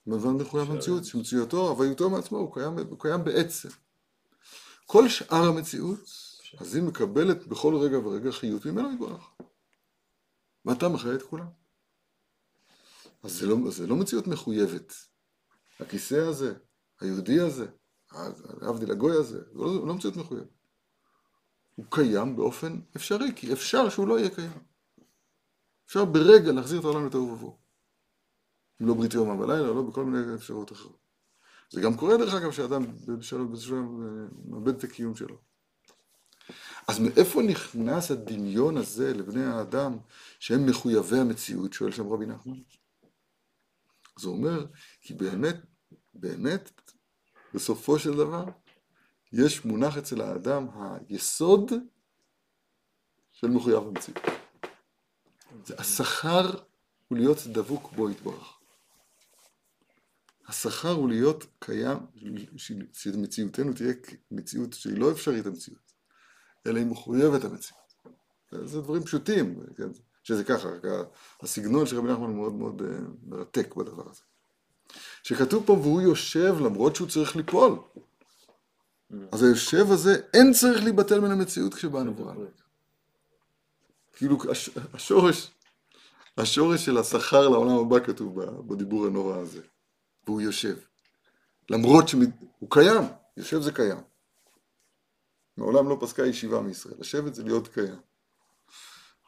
במובן 0.07 0.43
מחויב 0.43 0.69
במציאות, 0.69 1.05
שמציאותו, 1.05 1.69
הוויותו 1.69 2.11
מעצמו, 2.11 2.39
הוא 2.39 2.55
קיים, 2.55 2.79
הוא 2.79 2.99
קיים 2.99 3.25
בעצם. 3.25 3.69
כל 4.87 5.09
שאר 5.09 5.49
המציאות, 5.49 6.01
אז 6.59 6.75
היא 6.75 6.83
מקבלת 6.83 7.47
בכל 7.47 7.77
רגע 7.77 7.99
ורגע 7.99 8.33
חיות 8.33 8.67
ממנו 8.67 8.93
יתברך. 8.93 9.31
ואתה 10.65 10.89
מחיה 10.89 11.15
את 11.15 11.23
כולם. 11.23 11.47
אז 13.23 13.33
זה 13.33 13.47
לא, 13.47 13.57
זה 13.71 13.87
לא 13.87 13.97
מציאות 13.97 14.27
מחויבת. 14.27 14.95
הכיסא 15.81 16.15
הזה, 16.15 16.55
היהודי 17.01 17.41
הזה, 17.41 17.67
להבדיל 18.61 18.91
הגוי 18.91 19.17
הזה, 19.17 19.39
זה 19.39 19.55
לא, 19.55 19.87
לא 19.87 19.95
מציאות 19.95 20.17
מחויבת. 20.17 20.49
הוא 21.75 21.87
קיים 21.91 22.37
באופן 22.37 22.81
אפשרי, 22.97 23.29
כי 23.37 23.53
אפשר 23.53 23.89
שהוא 23.89 24.09
לא 24.09 24.19
יהיה 24.19 24.31
קיים. 24.31 24.63
אפשר 25.87 26.05
ברגע 26.05 26.53
להחזיר 26.53 26.79
את 26.81 26.85
העולם 26.85 27.07
לתוהו 27.07 27.33
ובוהו. 27.33 27.68
אם 28.83 28.87
לא 28.87 28.95
ברית 28.95 29.15
יומם 29.15 29.39
בלילה, 29.39 29.67
לא 29.67 29.83
בכל 29.83 30.05
מיני 30.05 30.35
אפשרויות 30.35 30.73
אחרות. 30.73 30.99
זה 31.71 31.81
גם 31.81 31.97
קורה 31.97 32.17
דרך 32.17 32.35
אגב 32.35 32.53
שאדם 32.53 32.85
בשלב 33.19 33.53
בשלב 33.53 33.85
מאבד 34.45 34.77
את 34.77 34.85
הקיום 34.85 35.15
שלו. 35.15 35.39
אז 36.89 36.99
מאיפה 36.99 37.43
נכנס 37.43 38.11
הדמיון 38.11 38.77
הזה 38.77 39.15
לבני 39.15 39.45
האדם 39.45 39.99
שהם 40.39 40.67
מחויבי 40.67 41.19
המציאות, 41.19 41.73
שואל 41.73 41.91
שם 41.91 42.13
רבי 42.13 42.27
נחמן? 42.27 42.59
זה 44.19 44.29
אומר, 44.29 44.67
כי 45.01 45.15
באמת, 45.15 45.57
באמת, 46.15 46.81
בסופו 47.55 47.99
של 47.99 48.17
דבר, 48.17 48.45
יש 49.33 49.65
מונח 49.65 49.99
אצל 49.99 50.21
האדם 50.21 50.67
היסוד 50.75 51.73
של 53.33 53.47
מחויב 53.47 53.79
המציאות. 53.79 54.19
השכר 55.79 56.51
הוא 57.09 57.19
להיות 57.19 57.39
דבוק 57.47 57.93
בו 57.93 58.11
יתברך. 58.11 58.58
השכר 60.49 60.93
הוא 60.93 61.09
להיות 61.09 61.47
קיים, 61.59 61.99
שמציאותנו 62.93 63.73
תהיה 63.73 63.93
מציאות 64.31 64.73
שהיא 64.73 64.99
לא 64.99 65.13
אפשרית 65.13 65.47
המציאות, 65.47 65.93
אלא 66.67 66.79
היא 66.79 66.87
מחויבת 66.87 67.45
המציאות. 67.45 67.95
זה 68.65 68.81
דברים 68.81 69.03
פשוטים, 69.03 69.61
כן? 69.77 69.89
שזה 70.23 70.45
ככה, 70.45 70.69
הסגנון 71.43 71.87
של 71.87 71.97
רבי 71.97 72.13
נחמן 72.13 72.37
מאוד 72.37 72.53
מאוד 72.53 72.83
מרתק 73.27 73.75
בדבר 73.75 74.11
הזה. 74.11 74.23
שכתוב 75.23 75.67
פה 75.67 75.73
והוא 75.73 76.01
יושב 76.01 76.55
למרות 76.61 76.97
שהוא 76.97 77.09
צריך 77.09 77.37
ליפול. 77.37 77.79
אז 79.33 79.43
היושב 79.43 79.91
הזה 79.91 80.21
אין 80.35 80.53
צריך 80.53 80.83
להיבטל 80.83 81.21
מן 81.21 81.31
המציאות 81.31 81.75
כשבאנו 81.75 82.15
בראנו. 82.15 82.45
כאילו 84.17 84.39
השורש, 84.93 85.51
השורש 86.39 86.85
של 86.85 86.99
השכר 86.99 87.49
לעולם 87.49 87.79
הבא 87.79 88.07
כתוב 88.07 88.41
בדיבור 88.67 89.07
הנורא 89.07 89.37
הזה. 89.37 89.61
והוא 90.29 90.41
יושב. 90.41 90.77
למרות 91.71 92.09
שהוא 92.09 92.71
קיים, 92.71 93.03
יושב 93.37 93.61
זה 93.61 93.73
קיים. 93.73 93.99
מעולם 95.57 95.89
לא 95.89 95.97
פסקה 96.01 96.27
ישיבה 96.27 96.61
מישראל, 96.61 96.95
לשבת 96.99 97.35
זה 97.35 97.45
להיות 97.45 97.69
קיים. 97.69 98.01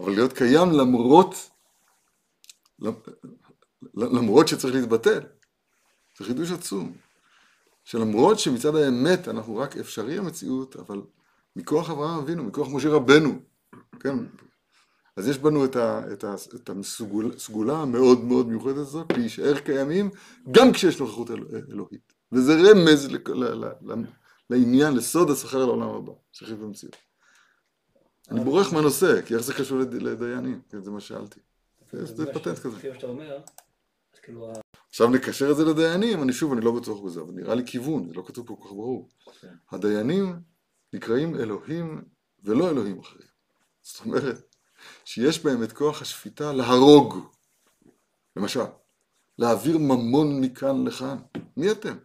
אבל 0.01 0.13
להיות 0.13 0.33
קיים 0.33 0.71
למרות, 0.73 1.35
למרות 3.95 4.49
שצריך 4.49 4.75
להתבטל. 4.75 5.21
זה 6.19 6.25
חידוש 6.25 6.51
עצום. 6.51 6.97
שלמרות 7.85 8.39
שמצד 8.39 8.77
האמת 8.77 9.29
אנחנו 9.29 9.57
רק 9.57 9.77
אפשרי 9.77 10.19
המציאות, 10.19 10.77
אבל 10.77 11.03
מכוח 11.57 11.91
אברהם 11.91 12.19
אבינו, 12.19 12.45
מכוח 12.45 12.69
משה 12.73 12.89
רבנו, 12.89 13.43
כן? 14.01 14.17
אז 15.21 15.29
יש 15.29 15.39
בנו 15.39 15.65
את, 15.65 15.77
ה, 15.77 16.13
את, 16.13 16.25
ה, 16.25 16.35
את 16.55 16.71
הסגולה 17.37 17.77
המאוד 17.77 18.25
מאוד 18.25 18.49
מיוחדת 18.49 18.77
הזאת, 18.77 19.13
להישאר 19.13 19.59
קיימים 19.59 20.11
גם 20.51 20.73
כשיש 20.73 21.01
נוכחות 21.01 21.31
אל, 21.31 21.45
אלוהית. 21.71 22.13
וזה 22.33 22.53
רמז 22.55 23.11
ל, 23.11 23.17
ל, 23.27 23.45
ל, 23.45 23.65
ל, 23.83 23.95
לעניין, 24.51 24.95
לסוד 24.95 25.31
השכר 25.31 25.65
לעולם 25.65 25.89
הבא, 25.89 26.13
שכיב 26.33 26.61
במציאות. 26.61 26.97
אני 28.31 28.45
בורח 28.45 28.73
מהנושא, 28.73 29.23
כי 29.23 29.35
איך 29.35 29.43
זה 29.43 29.55
קשור 29.55 29.79
לדיינים? 29.79 30.61
זה 30.83 30.91
מה 30.91 31.01
שאלתי. 31.01 31.41
זה 31.93 32.33
פטנט 32.33 32.59
כזה. 32.59 32.81
כאילו... 34.23 34.53
עכשיו 34.89 35.11
נקשר 35.11 35.51
את 35.51 35.57
זה 35.57 35.65
לדיינים, 35.65 36.23
אני 36.23 36.33
שוב, 36.33 36.53
אני 36.53 36.61
לא 36.61 36.73
בטוח 36.73 37.01
בזה, 37.01 37.21
אבל 37.21 37.33
נראה 37.33 37.55
לי 37.55 37.63
כיוון, 37.67 38.09
זה 38.09 38.15
לא 38.15 38.23
כתוב 38.27 38.47
פה 38.47 38.57
כל 38.57 38.69
כך 38.69 38.73
ברור. 38.73 39.09
הדיינים 39.71 40.37
נקראים 40.93 41.37
אלוהים 41.37 42.05
ולא 42.45 42.71
אלוהים 42.71 42.99
אחרים. 42.99 43.29
זאת 43.83 44.07
אומרת, 44.07 44.50
שיש 45.05 45.45
בהם 45.45 45.63
את 45.63 45.73
כוח 45.73 46.03
השפיטה 46.03 46.53
להרוג. 46.53 47.19
למשל, 48.37 48.65
להעביר 49.39 49.79
ממון 49.79 50.41
מכאן 50.41 50.87
לכאן. 50.87 51.17
מי 51.57 51.71
אתם? 51.71 51.97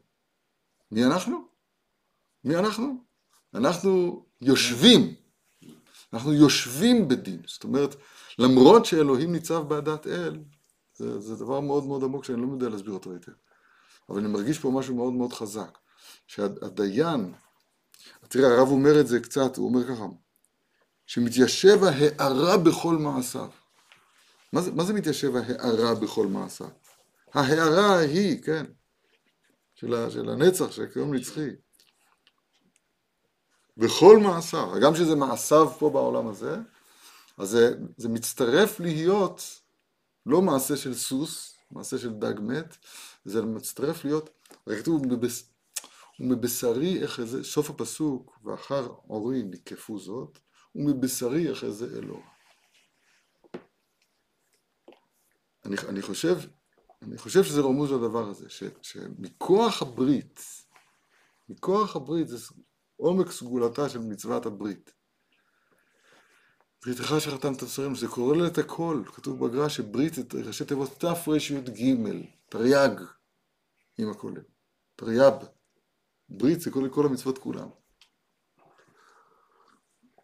מי 0.91 1.05
אנחנו? 1.05 1.47
מי 2.43 2.55
אנחנו? 2.55 3.03
אנחנו 3.53 4.23
יושבים. 4.41 5.15
אנחנו 6.13 6.33
יושבים 6.33 7.07
בדין. 7.07 7.41
זאת 7.47 7.63
אומרת, 7.63 7.95
למרות 8.39 8.85
שאלוהים 8.85 9.31
ניצב 9.31 9.63
בעדת 9.67 10.07
אל, 10.07 10.39
זה, 10.95 11.19
זה 11.19 11.35
דבר 11.35 11.59
מאוד 11.59 11.85
מאוד 11.85 12.03
עמוק 12.03 12.25
שאני 12.25 12.41
לא 12.41 12.47
יודע 12.51 12.69
להסביר 12.69 12.93
אותו 12.93 13.11
היטב. 13.11 13.31
אבל 14.09 14.19
אני 14.19 14.27
מרגיש 14.27 14.59
פה 14.59 14.71
משהו 14.71 14.95
מאוד 14.95 15.13
מאוד 15.13 15.33
חזק. 15.33 15.77
שהדיין, 16.27 17.33
תראה 18.27 18.57
הרב 18.57 18.67
אומר 18.67 18.99
את 18.99 19.07
זה 19.07 19.19
קצת, 19.19 19.57
הוא 19.57 19.69
אומר 19.69 19.87
ככה, 19.87 20.05
שמתיישב 21.05 21.79
ההארה 21.83 22.57
בכל 22.57 22.95
מעשיו. 22.95 23.49
מה 24.53 24.61
זה, 24.61 24.71
מה 24.71 24.83
זה 24.83 24.93
מתיישב 24.93 25.35
ההארה 25.35 25.95
בכל 25.95 26.27
מעשיו? 26.27 26.69
ההארה 27.33 27.95
ההיא, 27.95 28.43
כן, 28.43 28.65
של, 29.75 29.93
ה, 29.93 30.11
של 30.11 30.29
הנצח, 30.29 30.71
של 30.71 30.83
הקיום 30.83 31.13
נצחי. 31.13 31.49
בכל 33.77 34.17
מעשיו, 34.17 34.71
גם 34.81 34.95
שזה 34.95 35.15
מעשיו 35.15 35.71
פה 35.79 35.89
בעולם 35.89 36.27
הזה, 36.27 36.57
אז 37.37 37.49
זה, 37.49 37.75
זה 37.97 38.09
מצטרף 38.09 38.79
להיות 38.79 39.41
לא 40.25 40.41
מעשה 40.41 40.77
של 40.77 40.93
סוס, 40.93 41.55
מעשה 41.71 41.97
של 41.97 42.13
דג 42.13 42.33
מת, 42.39 42.77
זה 43.25 43.41
מצטרף 43.41 44.05
להיות, 44.05 44.29
כתוב, 44.79 45.01
ומבשרי 46.19 47.05
אחרי 47.05 47.25
זה, 47.25 47.43
סוף 47.43 47.69
הפסוק, 47.69 48.39
ואחר 48.43 48.87
עורי 49.07 49.43
נקפו 49.43 49.99
זאת, 49.99 50.39
ומבשרי 50.75 51.51
אחרי 51.51 51.71
זה 51.71 51.97
אלוה. 51.97 52.21
אני, 55.65 55.75
אני 55.89 56.01
חושב, 56.01 56.37
אני 57.01 57.17
חושב 57.17 57.43
שזה 57.43 57.61
רמוז 57.61 57.91
לדבר 57.91 58.29
הזה, 58.29 58.49
ש, 58.49 58.63
שמכוח 58.81 59.81
הברית, 59.81 60.39
מכוח 61.49 61.95
הברית 61.95 62.27
זה 62.27 62.37
עומק 62.95 63.31
סגולתה 63.31 63.89
של 63.89 63.99
מצוות 63.99 64.45
הברית. 64.45 64.93
בריתך 66.85 67.13
שחתם 67.19 67.55
תבשרים, 67.55 67.95
זה 67.95 68.07
כולל 68.07 68.47
את 68.47 68.57
הכל, 68.57 69.03
כתוב 69.05 69.47
בגר"א 69.47 69.69
שברית, 69.69 70.13
ראשי 70.33 70.65
תיבות 70.65 70.99
תרי"ג, 70.99 72.21
תרי"ג 72.49 73.01
עם 73.97 74.09
הכולל. 74.09 74.41
תרי"ב. 74.95 75.33
ברית 76.29 76.61
זה 76.61 76.71
כל, 76.71 76.89
כל 76.91 77.05
המצוות 77.05 77.37
כולם. 77.37 77.69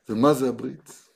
ומה 0.10 0.34
זה 0.34 0.50
הברית? 0.50 1.12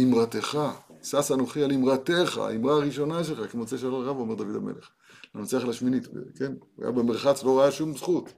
אמרתך, 0.00 0.58
שש 1.02 1.32
אנוכי 1.32 1.62
על 1.62 1.72
אמרתך, 1.72 2.38
האמרה 2.38 2.74
הראשונה 2.74 3.24
שלך, 3.24 3.52
כמוצא 3.52 3.78
של 3.78 3.86
הרב, 3.86 4.16
אומר 4.16 4.34
דוד 4.34 4.56
המלך. 4.56 4.90
לנצח 5.34 5.64
לשמינית, 5.64 6.06
כן? 6.38 6.52
הוא 6.74 6.84
היה 6.84 6.92
במרחץ, 6.92 7.42
לא 7.42 7.60
ראה 7.60 7.72
שום 7.72 7.96
זכות. 7.96 8.32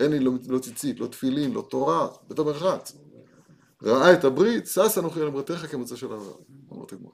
אין 0.00 0.10
לי 0.10 0.20
לא, 0.20 0.32
לא 0.48 0.58
ציצית, 0.58 1.00
לא 1.00 1.06
תפילין, 1.06 1.52
לא 1.52 1.66
תורה, 1.70 2.08
בית 2.28 2.38
המרחץ. 2.38 2.96
ראה 3.82 4.12
את 4.12 4.24
הברית, 4.24 4.66
שש 4.66 4.98
אנוכי 4.98 5.20
על 5.20 5.26
אמרתך 5.26 5.66
כמוצא 5.70 5.96
של 5.96 6.12
הרב, 6.12 6.36
אמרת 6.72 6.94
גמרא. 6.94 7.12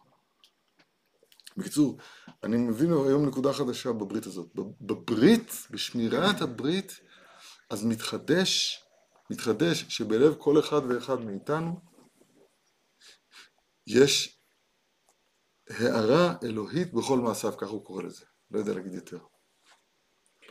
בקיצור, 1.57 1.99
אני 2.43 2.57
מבין 2.57 2.93
היום 2.93 3.27
נקודה 3.27 3.53
חדשה 3.53 3.93
בברית 3.93 4.27
הזאת. 4.27 4.49
בברית, 4.81 5.67
בשמירת 5.71 6.43
הברית, 6.43 7.01
אז 7.71 7.85
מתחדש, 7.85 8.84
מתחדש 9.31 9.85
שבלב 9.89 10.35
כל 10.39 10.61
אחד 10.61 10.81
ואחד 10.89 11.21
מאיתנו 11.21 11.81
יש 13.87 14.39
הערה 15.71 16.35
אלוהית 16.43 16.95
בכל 16.95 17.19
מעשיו, 17.19 17.53
ככה 17.57 17.71
הוא 17.71 17.85
קורא 17.85 18.03
לזה. 18.03 18.25
לא 18.51 18.59
יודע 18.59 18.75
להגיד 18.75 18.95
יותר. 18.95 19.19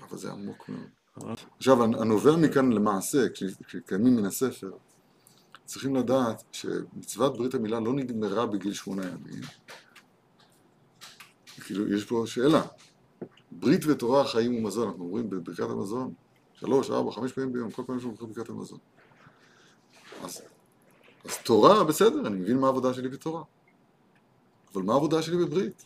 אבל 0.02 0.18
זה 0.18 0.32
עמוק 0.32 0.70
מאוד. 0.70 1.38
עכשיו, 1.58 1.84
הנובע 1.84 2.36
מכאן 2.36 2.74
למעשה, 2.74 3.20
כשקיימים 3.68 4.16
מן 4.16 4.26
הספר, 4.26 4.72
צריכים 5.66 5.96
לדעת 5.96 6.44
שמצוות 6.52 7.38
ברית 7.38 7.54
המילה 7.54 7.80
לא 7.80 7.94
נגמרה 7.94 8.46
בגיל 8.46 8.74
שמונה 8.74 9.08
ימים. 9.08 9.42
כאילו, 11.66 11.94
יש 11.94 12.06
פה 12.06 12.24
שאלה. 12.28 12.62
ברית 13.52 13.86
ותורה, 13.86 14.28
חיים 14.28 14.56
ומזון, 14.56 14.88
אנחנו 14.88 15.04
אומרים 15.04 15.30
בברכת 15.30 15.70
המזון, 15.70 16.14
שלוש, 16.60 16.90
ארבע, 16.90 17.12
חמש 17.12 17.32
פעמים 17.32 17.54
ביום, 17.54 17.72
כל 17.72 17.84
פעם 17.88 17.98
יש 17.98 18.04
לנו 18.04 18.14
ברכת 18.14 18.50
המזון. 18.50 18.80
אז, 20.24 20.42
אז 21.26 21.38
תורה, 21.38 21.84
בסדר, 21.84 22.28
אני 22.28 22.36
מבין 22.36 22.58
מה 22.58 22.68
העבודה 22.68 22.94
שלי 22.94 23.10
בתורה. 23.10 23.44
אבל 24.74 24.84
מה 24.84 24.94
העבודה 24.94 25.22
שלי 25.22 25.38
בברית? 25.38 25.86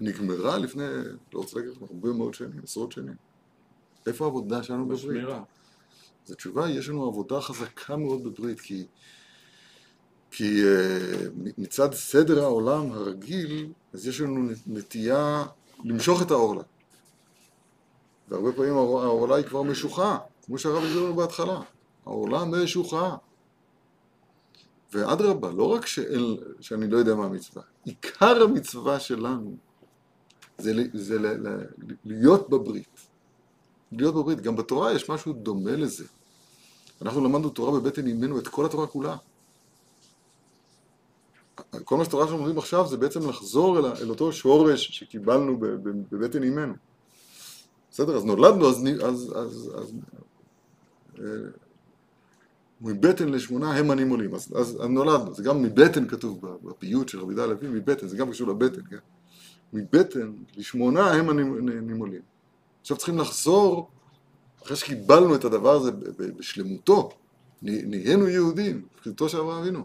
נגמרה 0.00 0.58
לפני, 0.58 0.84
לא 1.32 1.38
רוצה 1.38 1.58
להגיד 1.58 1.72
לך, 1.72 1.82
הרבה 1.82 2.12
מאוד 2.12 2.34
שנים, 2.34 2.60
עשרות 2.64 2.92
שנים. 2.92 3.14
איפה 4.06 4.24
העבודה 4.24 4.62
שלנו 4.62 4.84
בברית? 4.84 5.00
בשמירה. 5.00 5.42
אז 6.26 6.32
התשובה 6.32 6.66
היא, 6.66 6.78
יש 6.78 6.88
לנו 6.88 7.06
עבודה 7.06 7.40
חזקה 7.40 7.96
מאוד 7.96 8.24
בברית, 8.24 8.60
כי, 8.60 8.86
כי 10.30 10.62
uh, 10.62 11.50
מצד 11.58 11.94
סדר 11.94 12.42
העולם 12.42 12.92
הרגיל, 12.92 13.72
אז 13.92 14.06
יש 14.06 14.20
לנו 14.20 14.50
נטייה 14.66 15.44
למשוך 15.84 16.22
את 16.22 16.30
העורלה. 16.30 16.62
והרבה 18.32 18.52
פעמים 18.52 18.72
העורלה 18.76 19.36
היא 19.36 19.44
כבר 19.44 19.62
משוחה, 19.62 20.18
כמו 20.46 20.58
שהרב 20.58 20.82
הסביר 20.84 21.12
בהתחלה. 21.12 21.60
העורלה 22.06 22.44
משוחה. 22.44 23.16
ואדרבה, 24.92 25.50
לא 25.52 25.68
רק 25.72 25.86
שאין, 25.86 26.36
שאני 26.60 26.88
לא 26.90 26.96
יודע 26.98 27.14
מה 27.14 27.24
המצווה, 27.24 27.62
עיקר 27.84 28.42
המצווה 28.42 29.00
שלנו 29.00 29.56
זה, 30.58 30.72
ל- 30.72 30.90
זה 30.92 31.18
ל, 31.18 31.48
ל, 31.48 31.64
להיות 32.04 32.50
בברית. 32.50 33.00
להיות 33.92 34.14
בברית. 34.14 34.40
גם 34.40 34.56
בתורה 34.56 34.92
יש 34.92 35.10
משהו 35.10 35.32
דומה 35.32 35.76
לזה. 35.76 36.04
אנחנו 37.02 37.24
למדנו 37.24 37.50
תורה 37.50 37.80
בבטן 37.80 38.06
אימנו 38.06 38.38
את 38.38 38.48
כל 38.48 38.66
התורה 38.66 38.86
כולה. 38.86 39.16
כל 41.84 41.96
מה 41.96 42.04
שתורה 42.04 42.24
שאנחנו 42.24 42.38
לומדים 42.38 42.58
עכשיו 42.58 42.86
זה 42.86 42.96
בעצם 42.96 43.28
לחזור 43.28 43.78
אל, 43.78 43.86
אל 43.86 44.10
אותו 44.10 44.32
שורש 44.32 44.88
שקיבלנו 44.98 45.58
בבטן 46.10 46.42
אימנו. 46.42 46.74
בסדר? 47.92 48.16
אז 48.16 48.24
נולדנו, 48.24 48.68
אז, 48.68 48.84
אז, 49.02 49.32
אז, 49.36 49.70
אז 49.74 49.94
אה, 51.18 51.24
מבטן 52.80 53.28
לשמונה 53.28 53.74
הם 53.74 53.92
אני 53.92 54.04
מולים. 54.04 54.34
אז, 54.34 54.52
אז, 54.56 54.76
נולדנו, 54.80 55.34
זה 55.34 55.42
גם 55.42 55.62
מבטן 55.62 56.08
כתוב 56.08 56.40
בפיוט 56.62 57.08
של 57.08 57.20
רבי 57.20 57.34
דל 57.34 57.50
אביב, 57.50 57.70
מבטן, 57.70 58.08
זה 58.08 58.16
גם 58.16 58.30
קשור 58.30 58.48
לבטן, 58.48 58.82
כן? 58.90 58.96
מבטן 59.72 60.32
לשמונה 60.56 61.10
הם 61.12 61.28
הנימולים. 61.28 62.22
עכשיו 62.80 62.96
צריכים 62.96 63.18
לחזור, 63.18 63.88
אחרי 64.62 64.76
שקיבלנו 64.76 65.34
את 65.34 65.44
הדבר 65.44 65.72
הזה 65.74 65.90
בשלמותו, 66.38 67.10
נה- 67.62 67.82
נהיינו 67.86 68.28
יהודים, 68.28 68.82
בחירתו 69.00 69.28
של 69.28 69.38
אברהם 69.38 69.60
אבינו. 69.62 69.84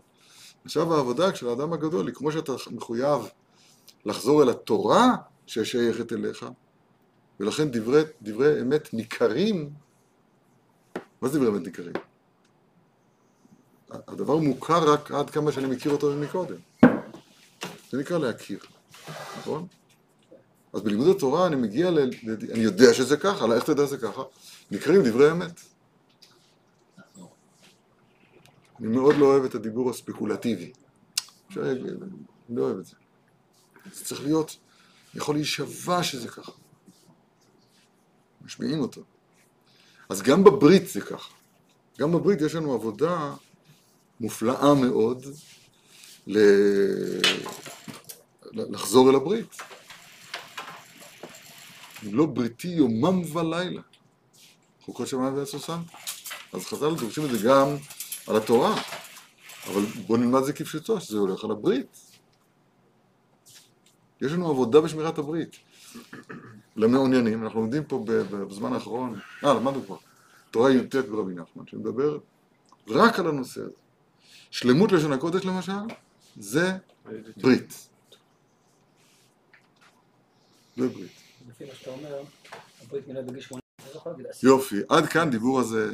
עכשיו 0.66 0.94
העבודה 0.96 1.36
של 1.36 1.50
האדם 1.50 1.74
הגדול 1.74 2.08
היא 2.08 2.16
כמו 2.16 2.32
שאתה 2.32 2.54
מחויב 2.72 3.22
לחזור 4.06 4.44
אל 4.44 4.50
התורה 4.50 5.16
ששייכת 5.46 6.14
אליך, 6.14 6.46
ולכן 7.40 7.72
דברי, 7.72 8.02
דברי 8.22 8.62
אמת 8.62 8.94
ניכרים, 8.94 9.70
מה 11.22 11.30
זה 11.30 11.40
דברי 11.40 11.50
אמת 11.50 11.68
ניכרים? 11.68 11.94
הדבר 13.90 14.38
מוכר 14.38 14.94
רק 14.94 15.12
עד 15.12 15.30
כמה 15.30 15.52
שאני 15.52 15.68
מכיר 15.68 15.92
אותו 15.92 16.16
מקודם. 16.16 16.56
זה 17.92 17.98
נקרא 17.98 18.18
להכיר, 18.18 18.60
נכון? 19.38 19.68
אז 20.74 20.82
בלימוד 20.82 21.08
התורה 21.16 21.48
אני 21.48 21.56
מגיע 21.56 21.92
ל... 21.92 22.00
אני 22.54 22.60
יודע 22.60 22.94
שזה 22.94 23.18
ככה, 23.18 23.46
אבל 23.46 23.56
איך 23.56 23.64
אתה 23.64 23.72
יודע 23.72 23.88
שזה 23.88 23.98
ככה? 23.98 24.22
נקראים 24.72 25.02
דברי 25.04 25.32
אמת. 25.32 25.62
אני 28.80 28.88
מאוד 28.88 29.16
לא 29.16 29.26
אוהב 29.26 29.44
את 29.44 29.56
הדיבור 29.56 29.90
הספקולטיבי. 29.90 30.72
אני 31.58 31.80
לא 32.50 32.64
אוהב 32.64 32.78
את 32.78 32.86
זה. 32.86 32.96
זה 33.94 34.06
צריך 34.06 34.22
להיות, 34.22 34.58
יכול 35.14 35.36
להישבע 35.36 36.04
שזה 36.04 36.28
ככה. 36.28 36.52
משמיעים 38.48 38.80
אותו. 38.80 39.02
אז 40.10 40.22
גם 40.22 40.44
בברית 40.44 40.88
זה 40.88 41.02
ככה. 41.02 41.34
גם 42.00 42.12
בברית 42.12 42.42
יש 42.42 42.56
לנו 42.56 42.74
עבודה 42.74 43.34
מופלאה 44.20 44.74
מאוד 44.74 45.26
ל... 46.28 46.40
לחזור 48.52 49.10
אל 49.10 49.16
הברית. 49.16 49.56
אם 52.06 52.16
לא 52.16 52.26
בריתי 52.26 52.68
יומם 52.68 53.36
ולילה. 53.36 53.82
חוקות 54.82 55.08
שמיים 55.08 55.34
והסוסן. 55.34 55.80
אז 56.54 56.66
חז"ל 56.66 56.96
דורשים 56.96 57.26
את 57.26 57.30
זה 57.30 57.48
גם 57.48 57.68
על 58.28 58.36
התורה, 58.36 58.76
אבל 59.68 59.82
בואו 60.08 60.20
נלמד 60.20 60.40
את 60.40 60.46
זה 60.46 60.54
כפשוטו, 60.54 61.02
שזה 61.02 61.18
הולך 61.18 61.44
על 61.44 61.52
הברית. 61.52 61.98
יש 64.22 64.32
לנו 64.32 64.50
עבודה 64.50 64.82
בשמירת 64.82 65.18
הברית. 65.18 65.56
למעוניינים, 66.78 67.44
אנחנו 67.44 67.60
לומדים 67.60 67.84
פה 67.84 68.04
בזמן 68.08 68.74
האחרון, 68.74 69.20
אה, 69.44 69.54
למדנו 69.54 69.86
כבר, 69.86 69.98
תורה 70.52 70.72
י"ט 70.72 70.96
ברבי 70.96 71.34
נחמן, 71.34 71.68
שמדבר 71.68 72.18
רק 72.88 73.20
על 73.20 73.28
הנושא 73.28 73.62
הזה. 73.62 73.72
שלמות 74.52 74.92
לשון 74.92 75.14
הקודש 75.14 75.46
למשל, 75.46 75.72
זה 76.38 76.72
ברית. 77.38 77.90
זה 80.78 80.88
ברית. 80.88 81.12
לפי 81.50 81.66
מה 81.66 81.76
שאתה 81.76 81.90
אומר, 81.90 82.24
הברית 82.82 83.08
מילה 83.08 83.22
בגיל 83.22 83.42
18, 83.42 83.94
לא 83.94 83.98
יכול 84.00 84.12
להגיד 84.12 84.26
עשרה. 84.26 84.50
יופי, 84.50 84.76
עד 84.90 85.06
כאן 85.06 85.30
דיבור 85.30 85.60
הזה 85.60 85.90